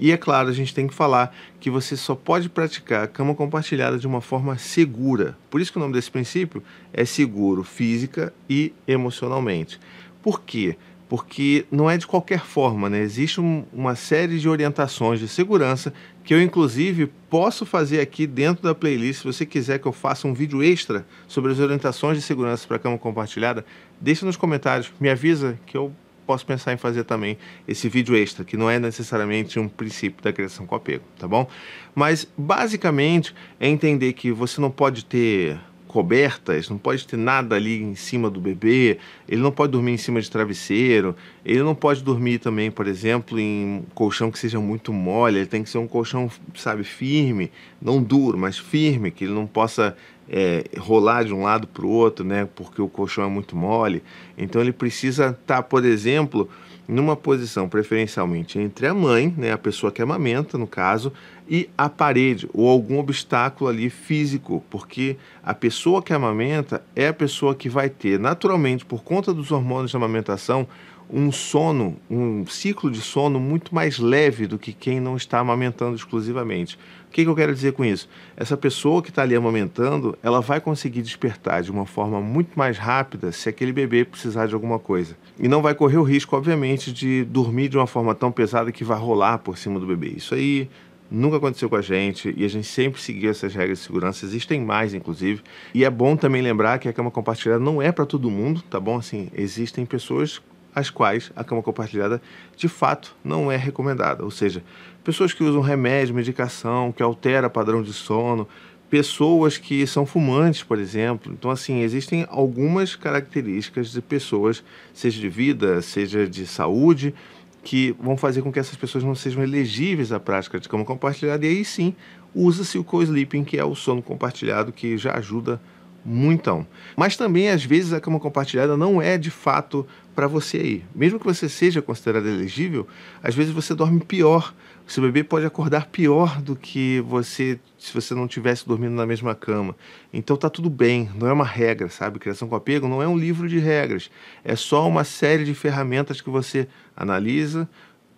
E 0.00 0.12
é 0.12 0.16
claro, 0.16 0.48
a 0.48 0.52
gente 0.52 0.72
tem 0.72 0.86
que 0.86 0.94
falar 0.94 1.34
que 1.58 1.68
você 1.68 1.96
só 1.96 2.14
pode 2.14 2.48
praticar 2.48 3.02
a 3.02 3.08
cama 3.08 3.34
compartilhada 3.34 3.98
de 3.98 4.06
uma 4.06 4.20
forma 4.20 4.56
segura. 4.56 5.36
Por 5.50 5.60
isso 5.60 5.72
que 5.72 5.78
o 5.78 5.80
nome 5.80 5.92
desse 5.92 6.10
princípio 6.10 6.62
é 6.92 7.04
seguro 7.04 7.64
física 7.64 8.32
e 8.48 8.72
emocionalmente. 8.86 9.80
Por 10.22 10.42
quê? 10.42 10.76
Porque 11.08 11.64
não 11.70 11.90
é 11.90 11.96
de 11.96 12.06
qualquer 12.06 12.40
forma, 12.40 12.90
né? 12.90 13.00
Existe 13.00 13.40
um, 13.40 13.64
uma 13.72 13.94
série 13.94 14.38
de 14.38 14.48
orientações 14.48 15.18
de 15.18 15.26
segurança 15.26 15.92
que 16.22 16.34
eu, 16.34 16.42
inclusive, 16.42 17.10
posso 17.30 17.64
fazer 17.64 18.00
aqui 18.00 18.26
dentro 18.26 18.62
da 18.62 18.74
playlist. 18.74 19.20
Se 19.22 19.26
você 19.26 19.46
quiser 19.46 19.78
que 19.78 19.86
eu 19.86 19.92
faça 19.92 20.28
um 20.28 20.34
vídeo 20.34 20.62
extra 20.62 21.06
sobre 21.26 21.50
as 21.52 21.58
orientações 21.58 22.18
de 22.18 22.22
segurança 22.22 22.66
para 22.66 22.76
a 22.76 22.80
cama 22.80 22.98
compartilhada, 22.98 23.64
deixa 23.98 24.26
nos 24.26 24.36
comentários, 24.36 24.92
me 25.00 25.08
avisa 25.08 25.58
que 25.64 25.76
eu 25.76 25.90
posso 26.26 26.44
pensar 26.44 26.74
em 26.74 26.76
fazer 26.76 27.04
também 27.04 27.38
esse 27.66 27.88
vídeo 27.88 28.14
extra, 28.14 28.44
que 28.44 28.54
não 28.54 28.68
é 28.68 28.78
necessariamente 28.78 29.58
um 29.58 29.66
princípio 29.66 30.22
da 30.22 30.30
criação 30.30 30.66
com 30.66 30.74
apego, 30.74 31.04
tá 31.18 31.26
bom? 31.26 31.48
Mas, 31.94 32.28
basicamente, 32.36 33.34
é 33.58 33.66
entender 33.66 34.12
que 34.12 34.30
você 34.30 34.60
não 34.60 34.70
pode 34.70 35.06
ter 35.06 35.58
cobertas, 35.88 36.68
não 36.68 36.78
pode 36.78 37.06
ter 37.06 37.16
nada 37.16 37.56
ali 37.56 37.82
em 37.82 37.94
cima 37.94 38.30
do 38.30 38.38
bebê, 38.38 38.98
ele 39.26 39.40
não 39.40 39.50
pode 39.50 39.72
dormir 39.72 39.92
em 39.92 39.96
cima 39.96 40.20
de 40.20 40.30
travesseiro, 40.30 41.16
ele 41.44 41.62
não 41.62 41.74
pode 41.74 42.04
dormir 42.04 42.38
também, 42.38 42.70
por 42.70 42.86
exemplo, 42.86 43.40
em 43.40 43.82
colchão 43.94 44.30
que 44.30 44.38
seja 44.38 44.60
muito 44.60 44.92
mole, 44.92 45.38
ele 45.38 45.46
tem 45.46 45.64
que 45.64 45.70
ser 45.70 45.78
um 45.78 45.88
colchão, 45.88 46.30
sabe, 46.54 46.84
firme, 46.84 47.50
não 47.80 48.02
duro, 48.02 48.38
mas 48.38 48.58
firme, 48.58 49.10
que 49.10 49.24
ele 49.24 49.32
não 49.32 49.46
possa 49.46 49.96
é, 50.28 50.64
rolar 50.78 51.24
de 51.24 51.32
um 51.32 51.42
lado 51.42 51.66
para 51.66 51.86
o 51.86 51.88
outro, 51.88 52.24
né, 52.24 52.46
porque 52.54 52.82
o 52.82 52.88
colchão 52.88 53.24
é 53.24 53.28
muito 53.28 53.56
mole. 53.56 54.02
Então 54.36 54.60
ele 54.60 54.72
precisa 54.72 55.30
estar, 55.30 55.56
tá, 55.56 55.62
por 55.62 55.84
exemplo, 55.84 56.48
numa 56.88 57.14
posição 57.14 57.68
preferencialmente 57.68 58.58
entre 58.58 58.86
a 58.86 58.94
mãe, 58.94 59.32
né, 59.36 59.52
a 59.52 59.58
pessoa 59.58 59.92
que 59.92 60.00
amamenta, 60.00 60.56
no 60.56 60.66
caso, 60.66 61.12
e 61.46 61.68
a 61.76 61.88
parede 61.88 62.48
ou 62.54 62.68
algum 62.68 62.98
obstáculo 62.98 63.68
ali 63.68 63.90
físico, 63.90 64.64
porque 64.70 65.16
a 65.42 65.52
pessoa 65.52 66.02
que 66.02 66.14
amamenta 66.14 66.82
é 66.96 67.08
a 67.08 67.14
pessoa 67.14 67.54
que 67.54 67.68
vai 67.68 67.90
ter, 67.90 68.18
naturalmente, 68.18 68.86
por 68.86 69.04
conta 69.04 69.34
dos 69.34 69.52
hormônios 69.52 69.90
de 69.90 69.96
amamentação, 69.96 70.66
um 71.10 71.32
sono, 71.32 71.96
um 72.10 72.46
ciclo 72.46 72.90
de 72.90 73.00
sono 73.00 73.40
muito 73.40 73.74
mais 73.74 73.98
leve 73.98 74.46
do 74.46 74.58
que 74.58 74.72
quem 74.72 75.00
não 75.00 75.16
está 75.16 75.38
amamentando 75.38 75.96
exclusivamente. 75.96 76.78
O 77.08 77.10
que, 77.10 77.24
que 77.24 77.28
eu 77.28 77.34
quero 77.34 77.54
dizer 77.54 77.72
com 77.72 77.84
isso? 77.84 78.08
Essa 78.36 78.56
pessoa 78.56 79.02
que 79.02 79.08
está 79.08 79.22
ali 79.22 79.34
amamentando, 79.34 80.16
ela 80.22 80.40
vai 80.40 80.60
conseguir 80.60 81.00
despertar 81.00 81.62
de 81.62 81.70
uma 81.70 81.86
forma 81.86 82.20
muito 82.20 82.56
mais 82.56 82.76
rápida 82.76 83.32
se 83.32 83.48
aquele 83.48 83.72
bebê 83.72 84.04
precisar 84.04 84.46
de 84.46 84.54
alguma 84.54 84.78
coisa. 84.78 85.16
E 85.38 85.48
não 85.48 85.62
vai 85.62 85.74
correr 85.74 85.96
o 85.96 86.02
risco, 86.02 86.36
obviamente, 86.36 86.92
de 86.92 87.24
dormir 87.24 87.68
de 87.70 87.78
uma 87.78 87.86
forma 87.86 88.14
tão 88.14 88.30
pesada 88.30 88.70
que 88.70 88.84
vai 88.84 88.98
rolar 88.98 89.38
por 89.38 89.56
cima 89.56 89.80
do 89.80 89.86
bebê. 89.86 90.08
Isso 90.16 90.34
aí 90.34 90.68
nunca 91.10 91.38
aconteceu 91.38 91.70
com 91.70 91.76
a 91.76 91.82
gente 91.82 92.32
e 92.36 92.44
a 92.44 92.48
gente 92.48 92.66
sempre 92.66 93.00
seguiu 93.00 93.30
essas 93.30 93.54
regras 93.54 93.78
de 93.78 93.84
segurança. 93.84 94.26
Existem 94.26 94.60
mais, 94.60 94.92
inclusive. 94.92 95.42
E 95.74 95.84
é 95.84 95.90
bom 95.90 96.14
também 96.14 96.42
lembrar 96.42 96.78
que 96.78 96.88
a 96.88 96.92
cama 96.92 97.10
compartilhada 97.10 97.58
não 97.58 97.80
é 97.80 97.90
para 97.90 98.04
todo 98.04 98.30
mundo, 98.30 98.62
tá 98.68 98.78
bom? 98.78 98.98
Assim, 98.98 99.30
existem 99.34 99.86
pessoas 99.86 100.40
as 100.78 100.90
quais 100.90 101.32
a 101.34 101.44
cama 101.44 101.62
compartilhada 101.62 102.20
de 102.56 102.68
fato 102.68 103.14
não 103.24 103.50
é 103.50 103.56
recomendada. 103.56 104.24
Ou 104.24 104.30
seja, 104.30 104.62
pessoas 105.04 105.32
que 105.32 105.42
usam 105.42 105.60
remédio, 105.60 106.14
medicação, 106.14 106.92
que 106.92 107.02
altera 107.02 107.50
padrão 107.50 107.82
de 107.82 107.92
sono, 107.92 108.48
pessoas 108.88 109.58
que 109.58 109.86
são 109.86 110.06
fumantes, 110.06 110.62
por 110.62 110.78
exemplo. 110.78 111.32
Então, 111.32 111.50
assim, 111.50 111.80
existem 111.80 112.26
algumas 112.30 112.96
características 112.96 113.90
de 113.90 114.00
pessoas, 114.00 114.62
seja 114.94 115.20
de 115.20 115.28
vida, 115.28 115.82
seja 115.82 116.26
de 116.26 116.46
saúde, 116.46 117.14
que 117.62 117.94
vão 118.00 118.16
fazer 118.16 118.40
com 118.42 118.52
que 118.52 118.58
essas 118.58 118.76
pessoas 118.76 119.04
não 119.04 119.14
sejam 119.14 119.42
elegíveis 119.42 120.12
à 120.12 120.18
prática 120.18 120.58
de 120.58 120.68
cama 120.68 120.84
compartilhada. 120.84 121.44
E 121.44 121.50
aí 121.50 121.64
sim, 121.64 121.94
usa-se 122.34 122.78
o 122.78 122.84
co-sleeping, 122.84 123.44
que 123.44 123.58
é 123.58 123.64
o 123.64 123.74
sono 123.74 124.02
compartilhado, 124.02 124.72
que 124.72 124.96
já 124.96 125.14
ajuda 125.14 125.60
muitão. 126.08 126.66
Mas 126.96 127.16
também, 127.16 127.50
às 127.50 127.64
vezes, 127.64 127.92
a 127.92 128.00
cama 128.00 128.18
compartilhada 128.18 128.76
não 128.76 129.00
é 129.00 129.18
de 129.18 129.30
fato 129.30 129.86
para 130.14 130.26
você 130.26 130.56
aí. 130.56 130.84
Mesmo 130.94 131.20
que 131.20 131.26
você 131.26 131.48
seja 131.48 131.80
considerado 131.82 132.26
elegível, 132.26 132.86
às 133.22 133.34
vezes 133.34 133.52
você 133.52 133.74
dorme 133.74 134.00
pior. 134.00 134.54
O 134.86 134.90
seu 134.90 135.02
bebê 135.02 135.22
pode 135.22 135.44
acordar 135.44 135.86
pior 135.86 136.40
do 136.40 136.56
que 136.56 137.00
você 137.06 137.60
se 137.78 137.94
você 137.94 138.14
não 138.14 138.26
tivesse 138.26 138.66
dormindo 138.66 138.94
na 138.94 139.06
mesma 139.06 139.34
cama. 139.34 139.76
Então 140.12 140.36
tá 140.36 140.50
tudo 140.50 140.68
bem, 140.68 141.08
não 141.14 141.28
é 141.28 141.32
uma 141.32 141.44
regra, 141.44 141.88
sabe? 141.88 142.18
Criação 142.18 142.48
com 142.48 142.56
apego 142.56 142.88
não 142.88 143.02
é 143.02 143.06
um 143.06 143.16
livro 143.16 143.48
de 143.48 143.58
regras. 143.58 144.10
É 144.42 144.56
só 144.56 144.88
uma 144.88 145.04
série 145.04 145.44
de 145.44 145.54
ferramentas 145.54 146.20
que 146.20 146.30
você 146.30 146.66
analisa, 146.96 147.68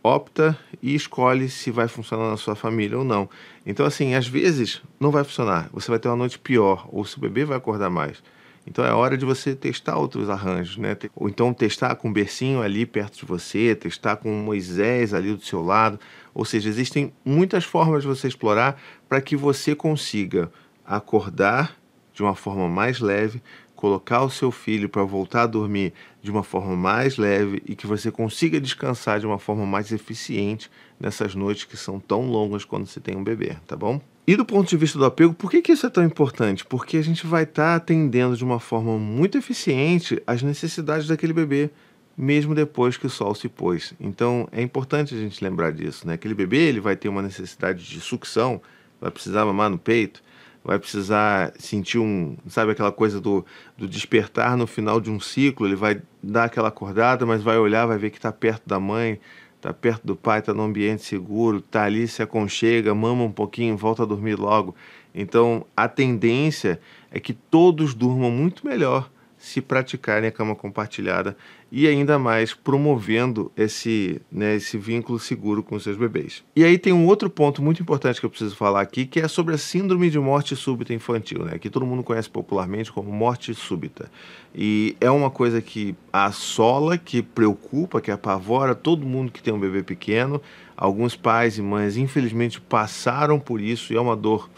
opta 0.03 0.59
e 0.83 0.95
escolhe 0.95 1.49
se 1.49 1.71
vai 1.71 1.89
funcionar 1.89 2.31
na 2.31 2.37
sua 2.37 2.55
família 2.55 2.99
ou 2.99 3.05
não. 3.05 3.29
Então, 3.67 3.85
assim, 3.85 4.15
às 4.15 4.27
vezes 4.27 4.83
não 4.99 5.11
vai 5.11 5.25
funcionar. 5.25 5.69
Você 5.73 5.91
vai 5.91 5.99
ter 5.99 6.09
uma 6.09 6.17
noite 6.17 6.39
pior, 6.39 6.89
ou 6.91 7.05
seu 7.05 7.21
bebê 7.21 7.45
vai 7.45 7.57
acordar 7.57 7.91
mais. 7.91 8.23
Então 8.67 8.85
é 8.85 8.93
hora 8.93 9.17
de 9.17 9.25
você 9.25 9.55
testar 9.55 9.97
outros 9.97 10.29
arranjos, 10.29 10.77
né? 10.77 10.97
Ou 11.17 11.29
então 11.29 11.53
testar 11.53 11.95
com 11.97 12.09
o 12.09 12.13
bercinho 12.13 12.63
ali 12.63 12.85
perto 12.85 13.19
de 13.19 13.25
você, 13.25 13.75
testar 13.75 14.17
com 14.17 14.31
o 14.31 14.43
Moisés 14.43 15.15
ali 15.15 15.35
do 15.35 15.45
seu 15.45 15.63
lado. 15.63 15.99
Ou 16.35 16.45
seja, 16.45 16.69
existem 16.69 17.13
muitas 17.25 17.65
formas 17.65 18.03
de 18.03 18.09
você 18.09 18.29
explorar 18.29 18.81
para 19.09 19.21
que 19.21 19.35
você 19.35 19.75
consiga 19.75 20.53
acordar 20.85 21.77
de 22.13 22.23
uma 22.23 22.35
forma 22.35 22.69
mais 22.69 23.01
leve, 23.01 23.43
colocar 23.81 24.23
o 24.23 24.31
seu 24.31 24.51
filho 24.51 24.91
para 24.91 25.03
voltar 25.03 25.45
a 25.45 25.47
dormir 25.47 25.95
de 26.23 26.31
uma 26.31 26.43
forma 26.43 26.77
mais 26.77 27.17
leve 27.17 27.63
e 27.67 27.75
que 27.75 27.87
você 27.87 28.11
consiga 28.11 28.61
descansar 28.61 29.19
de 29.19 29.27
uma 29.27 29.39
forma 29.39 29.65
mais 29.65 29.91
eficiente 29.91 30.71
nessas 31.01 31.35
noites 31.35 31.65
que 31.65 31.79
são 31.79 31.99
tão 31.99 32.27
longas 32.31 32.63
quando 32.63 32.87
você 32.87 33.01
tem 33.01 33.17
um 33.17 33.25
bebê, 33.25 33.57
tá 33.67 33.75
bom? 33.75 33.99
E 34.27 34.37
do 34.37 34.45
ponto 34.45 34.69
de 34.69 34.77
vista 34.77 34.99
do 34.99 35.07
apego, 35.07 35.33
por 35.33 35.51
que, 35.51 35.63
que 35.63 35.73
isso 35.73 35.87
é 35.87 35.91
tão 35.91 36.05
importante? 36.05 36.65
Porque 36.67 36.99
a 36.99 37.03
gente 37.03 37.27
vai 37.27 37.45
estar 37.45 37.71
tá 37.71 37.75
atendendo 37.75 38.37
de 38.37 38.45
uma 38.45 38.61
forma 38.61 38.99
muito 38.99 39.39
eficiente 39.39 40.23
as 40.27 40.43
necessidades 40.43 41.09
daquele 41.09 41.33
bebê, 41.33 41.71
mesmo 42.15 42.55
depois 42.55 42.99
que 42.99 43.07
o 43.07 43.11
sol 43.11 43.35
se 43.35 43.49
pôs. 43.49 43.95
Então 43.99 44.47
é 44.53 44.61
importante 44.61 45.15
a 45.15 45.19
gente 45.19 45.43
lembrar 45.43 45.73
disso, 45.73 46.07
né? 46.07 46.15
Aquele 46.15 46.35
bebê 46.35 46.59
ele 46.59 46.81
vai 46.81 46.97
ter 46.97 47.09
uma 47.09 47.23
necessidade 47.23 47.83
de 47.83 47.99
sucção, 47.99 48.61
vai 49.01 49.11
precisar 49.11 49.47
mamar 49.47 49.71
no 49.71 49.79
peito, 49.79 50.23
vai 50.65 50.79
precisar 50.79 51.53
sentir 51.59 51.99
um, 51.99 52.37
sabe 52.47 52.73
aquela 52.73 52.93
coisa 52.93 53.21
do, 53.21 53.45
do 53.77 53.89
despertar 53.89 54.57
no 54.57 54.67
final 54.67 55.01
de 55.01 55.11
um 55.11 55.19
ciclo, 55.19 55.67
ele 55.67 55.77
vai 55.77 56.01
dar 56.23 56.45
aquela 56.45 56.69
acordada, 56.69 57.25
mas 57.25 57.43
vai 57.43 57.59
olhar, 57.59 57.87
vai 57.87 57.99
ver 57.99 58.11
que 58.11 58.19
está 58.19 58.31
perto 58.31 58.69
da 58.69 58.79
mãe, 58.79 59.19
está 59.57 59.73
perto 59.73 60.07
do 60.07 60.17
pai, 60.17 60.41
está 60.41 60.53
num 60.53 60.65
ambiente 60.65 61.03
seguro, 61.03 61.59
está 61.59 61.85
ali, 61.85 62.07
se 62.07 62.23
aconchega, 62.23 62.95
mama 62.95 63.23
um 63.25 63.33
pouquinho, 63.33 63.77
volta 63.77 64.03
a 64.03 64.07
dormir 64.07 64.39
logo. 64.39 64.75
Então 65.15 65.67
a 65.77 65.89
tendência 65.89 66.81
é 67.11 67.19
que 67.19 67.33
todos 67.33 67.95
durmam 67.95 68.31
muito 68.31 68.67
melhor 68.67 69.11
se 69.41 69.63
praticarem 69.63 70.29
a 70.29 70.33
cama 70.33 70.55
compartilhada 70.55 71.35
e 71.73 71.89
ainda 71.89 72.19
mais 72.19 72.53
promovendo 72.53 73.51
esse, 73.57 74.21
né, 74.31 74.57
esse 74.57 74.77
vínculo 74.77 75.19
seguro 75.19 75.63
com 75.63 75.79
seus 75.79 75.97
bebês. 75.97 76.45
E 76.55 76.63
aí 76.63 76.77
tem 76.77 76.93
um 76.93 77.07
outro 77.07 77.31
ponto 77.31 77.63
muito 77.63 77.81
importante 77.81 78.21
que 78.21 78.27
eu 78.27 78.31
preciso 78.31 78.55
falar 78.55 78.83
aqui, 78.83 79.07
que 79.07 79.19
é 79.19 79.27
sobre 79.27 79.55
a 79.55 79.59
síndrome 79.59 80.11
de 80.11 80.19
morte 80.19 80.55
súbita 80.55 80.93
infantil, 80.93 81.43
né, 81.45 81.59
que 81.59 81.71
todo 81.71 81.87
mundo 81.87 82.03
conhece 82.03 82.29
popularmente 82.29 82.93
como 82.93 83.11
morte 83.11 83.55
súbita. 83.55 84.11
E 84.55 84.95
é 85.01 85.11
uma 85.11 85.31
coisa 85.31 85.63
que 85.63 85.95
assola, 86.13 86.99
que 86.99 87.23
preocupa, 87.23 88.01
que 88.01 88.11
apavora 88.11 88.75
todo 88.75 89.07
mundo 89.07 89.33
que 89.33 89.43
tem 89.43 89.55
um 89.55 89.61
bebê 89.61 89.83
pequeno. 89.83 90.43
Alguns 90.77 91.17
pais 91.17 91.57
e 91.57 91.63
mães, 91.63 91.97
infelizmente, 91.97 92.61
passaram 92.61 93.41
por 93.41 93.59
isso 93.59 93.93
e 93.93 93.97
é 93.97 94.01
uma 94.01 94.17
dor 94.17 94.51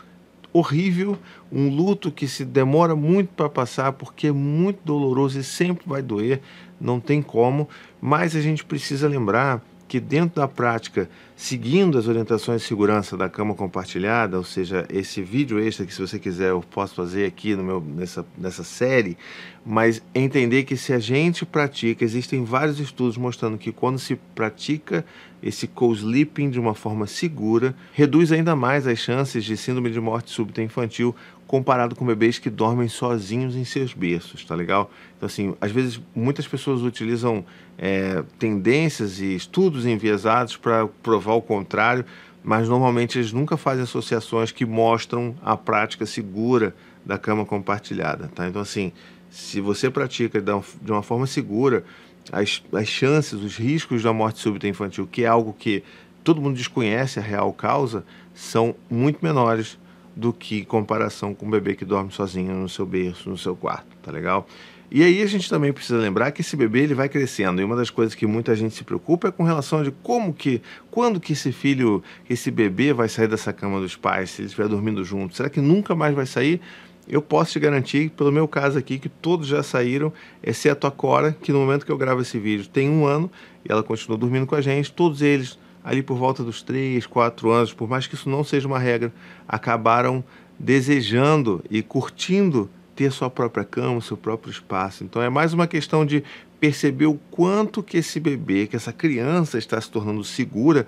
horrível, 0.52 1.18
um 1.50 1.68
luto 1.68 2.10
que 2.10 2.28
se 2.28 2.44
demora 2.44 2.94
muito 2.94 3.30
para 3.34 3.48
passar 3.48 3.92
porque 3.92 4.28
é 4.28 4.32
muito 4.32 4.80
doloroso 4.84 5.38
e 5.38 5.44
sempre 5.44 5.84
vai 5.86 6.02
doer, 6.02 6.40
não 6.80 7.00
tem 7.00 7.22
como, 7.22 7.68
mas 8.00 8.36
a 8.36 8.40
gente 8.40 8.64
precisa 8.64 9.08
lembrar 9.08 9.62
que 9.88 10.00
dentro 10.00 10.40
da 10.40 10.48
prática 10.48 11.08
seguindo 11.42 11.98
as 11.98 12.06
orientações 12.06 12.62
de 12.62 12.68
segurança 12.68 13.16
da 13.16 13.28
cama 13.28 13.52
compartilhada, 13.52 14.38
ou 14.38 14.44
seja, 14.44 14.86
esse 14.88 15.20
vídeo 15.20 15.58
extra 15.58 15.84
que 15.84 15.92
se 15.92 16.00
você 16.00 16.16
quiser 16.16 16.50
eu 16.50 16.60
posso 16.60 16.94
fazer 16.94 17.26
aqui 17.26 17.56
no 17.56 17.64
meu, 17.64 17.80
nessa, 17.80 18.24
nessa 18.38 18.62
série, 18.62 19.18
mas 19.66 20.00
entender 20.14 20.62
que 20.62 20.76
se 20.76 20.92
a 20.92 21.00
gente 21.00 21.44
pratica, 21.44 22.04
existem 22.04 22.44
vários 22.44 22.78
estudos 22.78 23.16
mostrando 23.16 23.58
que 23.58 23.72
quando 23.72 23.98
se 23.98 24.14
pratica 24.36 25.04
esse 25.42 25.66
co-sleeping 25.66 26.48
de 26.48 26.60
uma 26.60 26.74
forma 26.74 27.08
segura, 27.08 27.74
reduz 27.92 28.30
ainda 28.30 28.54
mais 28.54 28.86
as 28.86 29.00
chances 29.00 29.44
de 29.44 29.56
síndrome 29.56 29.90
de 29.90 30.00
morte 30.00 30.30
súbita 30.30 30.62
infantil 30.62 31.12
comparado 31.52 31.94
com 31.94 32.06
bebês 32.06 32.38
que 32.38 32.48
dormem 32.48 32.88
sozinhos 32.88 33.54
em 33.56 33.62
seus 33.62 33.92
berços, 33.92 34.42
tá 34.42 34.54
legal? 34.54 34.90
Então, 35.18 35.26
assim, 35.26 35.54
às 35.60 35.70
vezes 35.70 36.00
muitas 36.14 36.48
pessoas 36.48 36.80
utilizam 36.80 37.44
é, 37.76 38.24
tendências 38.38 39.20
e 39.20 39.34
estudos 39.34 39.84
enviesados 39.84 40.56
para 40.56 40.86
provar 41.02 41.31
o 41.34 41.42
contrário, 41.42 42.04
mas 42.42 42.68
normalmente 42.68 43.18
eles 43.18 43.32
nunca 43.32 43.56
fazem 43.56 43.84
associações 43.84 44.50
que 44.50 44.66
mostram 44.66 45.34
a 45.42 45.56
prática 45.56 46.06
segura 46.06 46.74
da 47.04 47.18
cama 47.18 47.44
compartilhada, 47.44 48.28
tá? 48.34 48.48
Então, 48.48 48.62
assim, 48.62 48.92
se 49.30 49.60
você 49.60 49.90
pratica 49.90 50.40
de 50.40 50.92
uma 50.92 51.02
forma 51.02 51.26
segura, 51.26 51.84
as, 52.30 52.62
as 52.72 52.88
chances, 52.88 53.34
os 53.34 53.56
riscos 53.56 54.02
da 54.02 54.12
morte 54.12 54.38
súbita 54.38 54.68
infantil, 54.68 55.08
que 55.10 55.24
é 55.24 55.26
algo 55.26 55.52
que 55.52 55.82
todo 56.22 56.40
mundo 56.40 56.56
desconhece 56.56 57.18
a 57.18 57.22
real 57.22 57.52
causa, 57.52 58.04
são 58.34 58.74
muito 58.90 59.18
menores 59.22 59.78
do 60.14 60.32
que 60.32 60.60
em 60.60 60.64
comparação 60.64 61.34
com 61.34 61.46
um 61.46 61.50
bebê 61.50 61.74
que 61.74 61.84
dorme 61.84 62.12
sozinho 62.12 62.54
no 62.54 62.68
seu 62.68 62.84
berço, 62.84 63.30
no 63.30 63.38
seu 63.38 63.56
quarto, 63.56 63.96
tá 64.02 64.12
legal? 64.12 64.46
E 64.94 65.02
aí 65.02 65.22
a 65.22 65.26
gente 65.26 65.48
também 65.48 65.72
precisa 65.72 65.98
lembrar 65.98 66.32
que 66.32 66.42
esse 66.42 66.54
bebê 66.54 66.80
ele 66.80 66.92
vai 66.92 67.08
crescendo. 67.08 67.62
E 67.62 67.64
uma 67.64 67.74
das 67.74 67.88
coisas 67.88 68.14
que 68.14 68.26
muita 68.26 68.54
gente 68.54 68.74
se 68.74 68.84
preocupa 68.84 69.28
é 69.28 69.30
com 69.30 69.42
relação 69.42 69.82
de 69.82 69.90
como 69.90 70.34
que, 70.34 70.60
quando 70.90 71.18
que 71.18 71.32
esse 71.32 71.50
filho, 71.50 72.02
esse 72.28 72.50
bebê 72.50 72.92
vai 72.92 73.08
sair 73.08 73.26
dessa 73.26 73.54
cama 73.54 73.80
dos 73.80 73.96
pais, 73.96 74.28
se 74.28 74.42
ele 74.42 74.48
estiver 74.48 74.68
dormindo 74.68 75.02
junto, 75.02 75.34
será 75.34 75.48
que 75.48 75.62
nunca 75.62 75.94
mais 75.94 76.14
vai 76.14 76.26
sair? 76.26 76.60
Eu 77.08 77.22
posso 77.22 77.52
te 77.52 77.58
garantir, 77.58 78.10
pelo 78.10 78.30
meu 78.30 78.46
caso 78.46 78.78
aqui, 78.78 78.98
que 78.98 79.08
todos 79.08 79.46
já 79.46 79.62
saíram, 79.62 80.12
exceto 80.42 80.86
a 80.86 80.90
Cora, 80.90 81.34
que 81.40 81.52
no 81.52 81.60
momento 81.60 81.86
que 81.86 81.90
eu 81.90 81.96
gravo 81.96 82.20
esse 82.20 82.38
vídeo 82.38 82.68
tem 82.68 82.90
um 82.90 83.06
ano 83.06 83.30
e 83.66 83.72
ela 83.72 83.82
continua 83.82 84.18
dormindo 84.18 84.46
com 84.46 84.56
a 84.56 84.60
gente, 84.60 84.92
todos 84.92 85.22
eles 85.22 85.58
ali 85.82 86.02
por 86.02 86.18
volta 86.18 86.44
dos 86.44 86.60
3, 86.60 87.06
4 87.06 87.50
anos, 87.50 87.72
por 87.72 87.88
mais 87.88 88.06
que 88.06 88.14
isso 88.14 88.28
não 88.28 88.44
seja 88.44 88.68
uma 88.68 88.78
regra, 88.78 89.10
acabaram 89.48 90.22
desejando 90.58 91.64
e 91.70 91.82
curtindo 91.82 92.68
ter 93.02 93.10
sua 93.10 93.28
própria 93.28 93.64
cama, 93.64 94.00
seu 94.00 94.16
próprio 94.16 94.52
espaço. 94.52 95.02
Então 95.02 95.20
é 95.20 95.28
mais 95.28 95.52
uma 95.52 95.66
questão 95.66 96.06
de 96.06 96.22
perceber 96.60 97.06
o 97.06 97.18
quanto 97.32 97.82
que 97.82 97.96
esse 97.96 98.20
bebê, 98.20 98.68
que 98.68 98.76
essa 98.76 98.92
criança 98.92 99.58
está 99.58 99.80
se 99.80 99.90
tornando 99.90 100.22
segura 100.22 100.86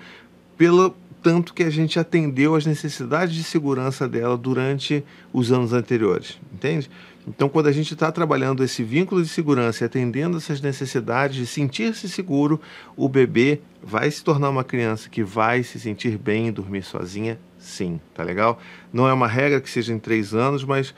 pelo 0.56 0.94
tanto 1.20 1.52
que 1.52 1.64
a 1.64 1.70
gente 1.70 1.98
atendeu 1.98 2.54
às 2.54 2.66
necessidades 2.66 3.34
de 3.34 3.42
segurança 3.42 4.08
dela 4.08 4.36
durante 4.36 5.02
os 5.32 5.50
anos 5.50 5.72
anteriores, 5.72 6.38
entende? 6.52 6.88
Então, 7.26 7.48
quando 7.48 7.66
a 7.66 7.72
gente 7.72 7.94
está 7.94 8.12
trabalhando 8.12 8.62
esse 8.62 8.84
vínculo 8.84 9.22
de 9.22 9.28
segurança 9.28 9.82
e 9.82 9.86
atendendo 9.86 10.36
essas 10.36 10.60
necessidades 10.60 11.36
de 11.36 11.46
sentir-se 11.46 12.08
seguro, 12.08 12.60
o 12.94 13.08
bebê 13.08 13.60
vai 13.82 14.10
se 14.10 14.22
tornar 14.22 14.50
uma 14.50 14.62
criança 14.62 15.08
que 15.08 15.24
vai 15.24 15.62
se 15.62 15.80
sentir 15.80 16.18
bem 16.18 16.48
e 16.48 16.52
dormir 16.52 16.82
sozinha, 16.82 17.40
sim, 17.58 17.98
tá 18.12 18.22
legal? 18.22 18.60
Não 18.92 19.08
é 19.08 19.12
uma 19.12 19.26
regra 19.26 19.60
que 19.60 19.70
seja 19.70 19.94
em 19.94 19.98
três 19.98 20.34
anos, 20.34 20.62
mas 20.62 20.94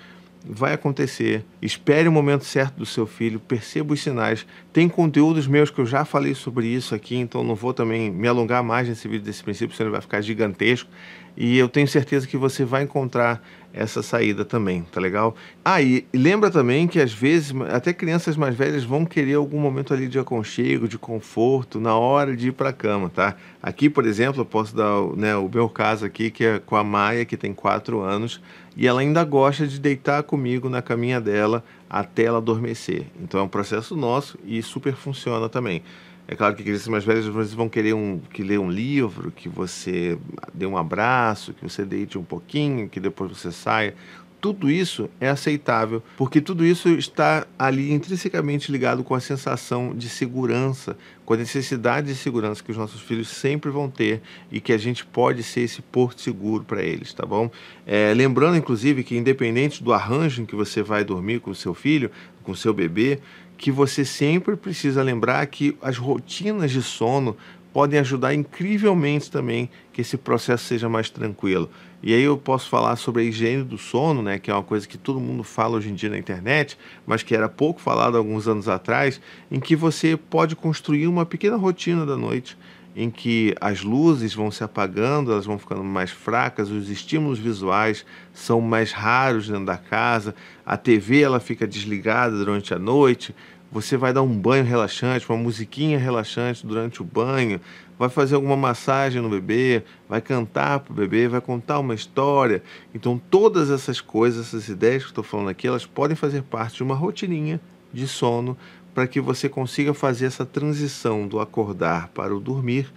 vai 0.48 0.72
acontecer. 0.72 1.44
Espere 1.60 2.08
o 2.08 2.12
momento 2.12 2.44
certo 2.44 2.76
do 2.76 2.86
seu 2.86 3.06
filho, 3.06 3.40
perceba 3.40 3.94
os 3.94 4.00
sinais. 4.00 4.46
Tem 4.72 4.88
conteúdos 4.88 5.46
meus 5.46 5.70
que 5.70 5.80
eu 5.80 5.86
já 5.86 6.04
falei 6.04 6.34
sobre 6.34 6.66
isso 6.66 6.94
aqui, 6.94 7.16
então 7.16 7.42
não 7.42 7.54
vou 7.54 7.74
também 7.74 8.10
me 8.10 8.28
alongar 8.28 8.62
mais 8.62 8.88
nesse 8.88 9.08
vídeo 9.08 9.24
desse 9.24 9.42
princípio, 9.42 9.76
senão 9.76 9.90
vai 9.90 10.00
ficar 10.00 10.20
gigantesco. 10.20 10.88
E 11.36 11.58
eu 11.58 11.68
tenho 11.68 11.86
certeza 11.86 12.26
que 12.26 12.36
você 12.36 12.64
vai 12.64 12.84
encontrar 12.84 13.42
essa 13.70 14.02
saída 14.02 14.42
também, 14.42 14.82
tá 14.90 14.98
legal? 14.98 15.36
Ah, 15.62 15.82
e 15.82 16.06
lembra 16.14 16.50
também 16.50 16.88
que 16.88 16.98
às 16.98 17.12
vezes 17.12 17.52
até 17.70 17.92
crianças 17.92 18.34
mais 18.34 18.54
velhas 18.54 18.84
vão 18.84 19.04
querer 19.04 19.34
algum 19.34 19.60
momento 19.60 19.92
ali 19.92 20.08
de 20.08 20.18
aconchego, 20.18 20.88
de 20.88 20.96
conforto 20.96 21.78
na 21.78 21.94
hora 21.94 22.34
de 22.34 22.48
ir 22.48 22.52
para 22.52 22.70
a 22.70 22.72
cama, 22.72 23.10
tá? 23.10 23.36
Aqui, 23.62 23.90
por 23.90 24.06
exemplo, 24.06 24.40
eu 24.40 24.46
posso 24.46 24.74
dar 24.74 25.02
né, 25.14 25.36
o 25.36 25.50
meu 25.52 25.68
caso 25.68 26.06
aqui, 26.06 26.30
que 26.30 26.42
é 26.42 26.58
com 26.58 26.74
a 26.74 26.82
Maia, 26.82 27.26
que 27.26 27.36
tem 27.36 27.52
4 27.52 28.00
anos, 28.00 28.40
e 28.76 28.86
ela 28.86 29.00
ainda 29.00 29.24
gosta 29.24 29.66
de 29.66 29.80
deitar 29.80 30.22
comigo 30.22 30.68
na 30.68 30.82
caminha 30.82 31.20
dela 31.20 31.64
até 31.88 32.24
ela 32.24 32.38
adormecer. 32.38 33.06
Então 33.20 33.40
é 33.40 33.42
um 33.42 33.48
processo 33.48 33.96
nosso 33.96 34.38
e 34.44 34.62
super 34.62 34.94
funciona 34.94 35.48
também. 35.48 35.82
É 36.28 36.34
claro 36.34 36.56
que 36.56 36.64
crianças 36.64 36.88
mais 36.88 37.04
velhas 37.04 37.24
vezes 37.24 37.54
vão 37.54 37.68
querer 37.68 37.94
um, 37.94 38.18
que 38.18 38.42
ler 38.42 38.58
um 38.58 38.68
livro, 38.68 39.30
que 39.30 39.48
você 39.48 40.18
dê 40.52 40.66
um 40.66 40.76
abraço, 40.76 41.54
que 41.54 41.62
você 41.62 41.84
deite 41.84 42.18
um 42.18 42.24
pouquinho, 42.24 42.88
que 42.88 42.98
depois 42.98 43.30
você 43.30 43.52
saia. 43.52 43.94
Tudo 44.40 44.70
isso 44.70 45.08
é 45.20 45.28
aceitável, 45.28 46.02
porque 46.16 46.40
tudo 46.40 46.64
isso 46.64 46.88
está 46.90 47.46
ali 47.58 47.92
intrinsecamente 47.92 48.70
ligado 48.70 49.02
com 49.02 49.14
a 49.14 49.20
sensação 49.20 49.94
de 49.94 50.08
segurança, 50.08 50.96
com 51.24 51.34
a 51.34 51.36
necessidade 51.38 52.08
de 52.08 52.14
segurança 52.14 52.62
que 52.62 52.70
os 52.70 52.76
nossos 52.76 53.00
filhos 53.00 53.28
sempre 53.28 53.70
vão 53.70 53.90
ter 53.90 54.20
e 54.52 54.60
que 54.60 54.72
a 54.72 54.78
gente 54.78 55.04
pode 55.04 55.42
ser 55.42 55.62
esse 55.62 55.80
porto 55.80 56.20
seguro 56.20 56.64
para 56.64 56.82
eles, 56.82 57.12
tá 57.12 57.24
bom? 57.24 57.50
É, 57.86 58.12
lembrando, 58.14 58.56
inclusive, 58.56 59.02
que 59.02 59.16
independente 59.16 59.82
do 59.82 59.92
arranjo 59.92 60.42
em 60.42 60.46
que 60.46 60.54
você 60.54 60.82
vai 60.82 61.02
dormir 61.02 61.40
com 61.40 61.50
o 61.50 61.54
seu 61.54 61.74
filho, 61.74 62.10
com 62.42 62.52
o 62.52 62.56
seu 62.56 62.72
bebê, 62.72 63.18
que 63.56 63.72
você 63.72 64.04
sempre 64.04 64.54
precisa 64.54 65.02
lembrar 65.02 65.44
que 65.46 65.76
as 65.80 65.96
rotinas 65.96 66.70
de 66.70 66.82
sono 66.82 67.36
podem 67.72 68.00
ajudar 68.00 68.32
incrivelmente 68.32 69.30
também 69.30 69.68
que 69.92 70.00
esse 70.00 70.16
processo 70.16 70.64
seja 70.64 70.88
mais 70.88 71.10
tranquilo. 71.10 71.68
E 72.06 72.14
aí 72.14 72.22
eu 72.22 72.38
posso 72.38 72.68
falar 72.68 72.94
sobre 72.94 73.22
a 73.22 73.24
higiene 73.24 73.64
do 73.64 73.76
sono, 73.76 74.22
né, 74.22 74.38
que 74.38 74.48
é 74.48 74.54
uma 74.54 74.62
coisa 74.62 74.86
que 74.86 74.96
todo 74.96 75.18
mundo 75.18 75.42
fala 75.42 75.76
hoje 75.76 75.88
em 75.88 75.94
dia 75.96 76.08
na 76.08 76.16
internet, 76.16 76.78
mas 77.04 77.24
que 77.24 77.34
era 77.34 77.48
pouco 77.48 77.80
falado 77.80 78.16
alguns 78.16 78.46
anos 78.46 78.68
atrás, 78.68 79.20
em 79.50 79.58
que 79.58 79.74
você 79.74 80.16
pode 80.16 80.54
construir 80.54 81.08
uma 81.08 81.26
pequena 81.26 81.56
rotina 81.56 82.06
da 82.06 82.16
noite 82.16 82.56
em 82.94 83.10
que 83.10 83.54
as 83.60 83.82
luzes 83.82 84.32
vão 84.32 84.50
se 84.52 84.62
apagando, 84.64 85.30
elas 85.30 85.44
vão 85.44 85.58
ficando 85.58 85.84
mais 85.84 86.10
fracas, 86.10 86.70
os 86.70 86.88
estímulos 86.88 87.38
visuais 87.38 88.06
são 88.32 88.58
mais 88.60 88.90
raros 88.90 89.48
dentro 89.48 89.66
da 89.66 89.76
casa, 89.76 90.34
a 90.64 90.78
TV 90.78 91.20
ela 91.20 91.38
fica 91.38 91.66
desligada 91.66 92.38
durante 92.38 92.72
a 92.72 92.78
noite, 92.78 93.34
você 93.76 93.94
vai 93.94 94.10
dar 94.10 94.22
um 94.22 94.34
banho 94.34 94.64
relaxante, 94.64 95.28
uma 95.28 95.36
musiquinha 95.36 95.98
relaxante 95.98 96.66
durante 96.66 97.02
o 97.02 97.04
banho, 97.04 97.60
vai 97.98 98.08
fazer 98.08 98.34
alguma 98.34 98.56
massagem 98.56 99.20
no 99.20 99.28
bebê, 99.28 99.82
vai 100.08 100.18
cantar 100.18 100.80
para 100.80 100.92
o 100.92 100.96
bebê, 100.96 101.28
vai 101.28 101.42
contar 101.42 101.78
uma 101.78 101.94
história. 101.94 102.62
Então, 102.94 103.20
todas 103.30 103.70
essas 103.70 104.00
coisas, 104.00 104.46
essas 104.46 104.68
ideias 104.68 105.02
que 105.02 105.10
estou 105.10 105.22
falando 105.22 105.50
aqui, 105.50 105.66
elas 105.66 105.84
podem 105.84 106.16
fazer 106.16 106.42
parte 106.42 106.76
de 106.76 106.84
uma 106.84 106.94
rotininha 106.94 107.60
de 107.92 108.08
sono 108.08 108.56
para 108.94 109.06
que 109.06 109.20
você 109.20 109.46
consiga 109.46 109.92
fazer 109.92 110.24
essa 110.24 110.46
transição 110.46 111.28
do 111.28 111.38
acordar 111.38 112.08
para 112.14 112.34
o 112.34 112.40
dormir 112.40 112.90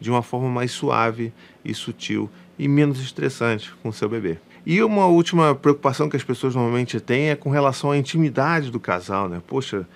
de 0.00 0.10
uma 0.10 0.20
forma 0.20 0.48
mais 0.48 0.72
suave 0.72 1.32
e 1.64 1.72
sutil 1.72 2.28
e 2.58 2.66
menos 2.66 3.00
estressante 3.00 3.72
com 3.84 3.92
seu 3.92 4.08
bebê. 4.08 4.38
E 4.66 4.82
uma 4.82 5.06
última 5.06 5.54
preocupação 5.54 6.08
que 6.08 6.16
as 6.16 6.24
pessoas 6.24 6.56
normalmente 6.56 6.98
têm 6.98 7.30
é 7.30 7.36
com 7.36 7.50
relação 7.50 7.92
à 7.92 7.96
intimidade 7.96 8.72
do 8.72 8.80
casal, 8.80 9.28
né? 9.28 9.40
Poxa, 9.46 9.86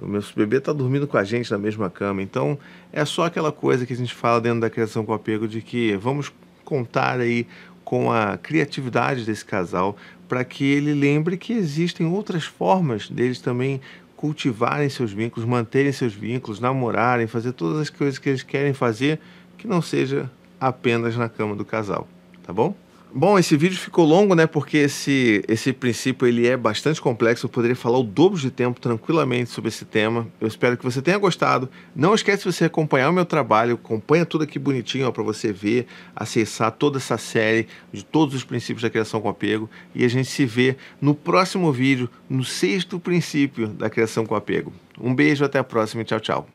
o 0.00 0.06
meu 0.06 0.22
bebê 0.36 0.58
está 0.58 0.72
dormindo 0.72 1.06
com 1.06 1.16
a 1.16 1.24
gente 1.24 1.50
na 1.50 1.58
mesma 1.58 1.90
cama. 1.90 2.22
Então, 2.22 2.58
é 2.92 3.04
só 3.04 3.24
aquela 3.24 3.52
coisa 3.52 3.84
que 3.84 3.92
a 3.92 3.96
gente 3.96 4.14
fala 4.14 4.40
dentro 4.40 4.60
da 4.60 4.70
criação 4.70 5.04
com 5.04 5.12
apego 5.12 5.48
de 5.48 5.60
que 5.60 5.96
vamos 5.96 6.32
contar 6.64 7.20
aí 7.20 7.46
com 7.84 8.12
a 8.12 8.36
criatividade 8.36 9.24
desse 9.24 9.44
casal 9.44 9.96
para 10.28 10.44
que 10.44 10.64
ele 10.64 10.92
lembre 10.92 11.36
que 11.36 11.54
existem 11.54 12.06
outras 12.06 12.44
formas 12.44 13.08
deles 13.08 13.40
também 13.40 13.80
cultivarem 14.14 14.88
seus 14.90 15.12
vínculos, 15.12 15.48
manterem 15.48 15.92
seus 15.92 16.12
vínculos, 16.12 16.60
namorarem, 16.60 17.26
fazer 17.26 17.52
todas 17.52 17.80
as 17.80 17.88
coisas 17.88 18.18
que 18.18 18.28
eles 18.28 18.42
querem 18.42 18.74
fazer, 18.74 19.20
que 19.56 19.66
não 19.66 19.80
seja 19.80 20.30
apenas 20.60 21.16
na 21.16 21.28
cama 21.28 21.54
do 21.54 21.64
casal, 21.64 22.06
tá 22.42 22.52
bom? 22.52 22.74
Bom, 23.10 23.38
esse 23.38 23.56
vídeo 23.56 23.78
ficou 23.78 24.04
longo, 24.04 24.34
né? 24.34 24.46
Porque 24.46 24.76
esse, 24.76 25.42
esse 25.48 25.72
princípio 25.72 26.28
ele 26.28 26.46
é 26.46 26.58
bastante 26.58 27.00
complexo. 27.00 27.46
Eu 27.46 27.50
poderia 27.50 27.74
falar 27.74 27.98
o 27.98 28.02
dobro 28.02 28.38
de 28.38 28.50
tempo 28.50 28.78
tranquilamente 28.78 29.48
sobre 29.48 29.68
esse 29.68 29.86
tema. 29.86 30.28
Eu 30.38 30.46
espero 30.46 30.76
que 30.76 30.84
você 30.84 31.00
tenha 31.00 31.16
gostado. 31.16 31.70
Não 31.96 32.14
esquece 32.14 32.44
de 32.44 32.52
você 32.52 32.66
acompanhar 32.66 33.08
o 33.08 33.12
meu 33.12 33.24
trabalho. 33.24 33.76
Acompanha 33.76 34.26
tudo 34.26 34.44
aqui 34.44 34.58
bonitinho 34.58 35.10
para 35.10 35.22
você 35.22 35.50
ver, 35.50 35.86
acessar 36.14 36.70
toda 36.72 36.98
essa 36.98 37.16
série 37.16 37.66
de 37.90 38.04
todos 38.04 38.34
os 38.34 38.44
princípios 38.44 38.82
da 38.82 38.90
criação 38.90 39.22
com 39.22 39.28
apego. 39.30 39.70
E 39.94 40.04
a 40.04 40.08
gente 40.08 40.28
se 40.28 40.44
vê 40.44 40.76
no 41.00 41.14
próximo 41.14 41.72
vídeo, 41.72 42.10
no 42.28 42.44
sexto 42.44 43.00
princípio 43.00 43.68
da 43.68 43.88
criação 43.88 44.26
com 44.26 44.34
apego. 44.34 44.70
Um 45.00 45.14
beijo, 45.14 45.44
até 45.44 45.58
a 45.58 45.64
próxima 45.64 46.02
e 46.02 46.04
tchau, 46.04 46.20
tchau. 46.20 46.46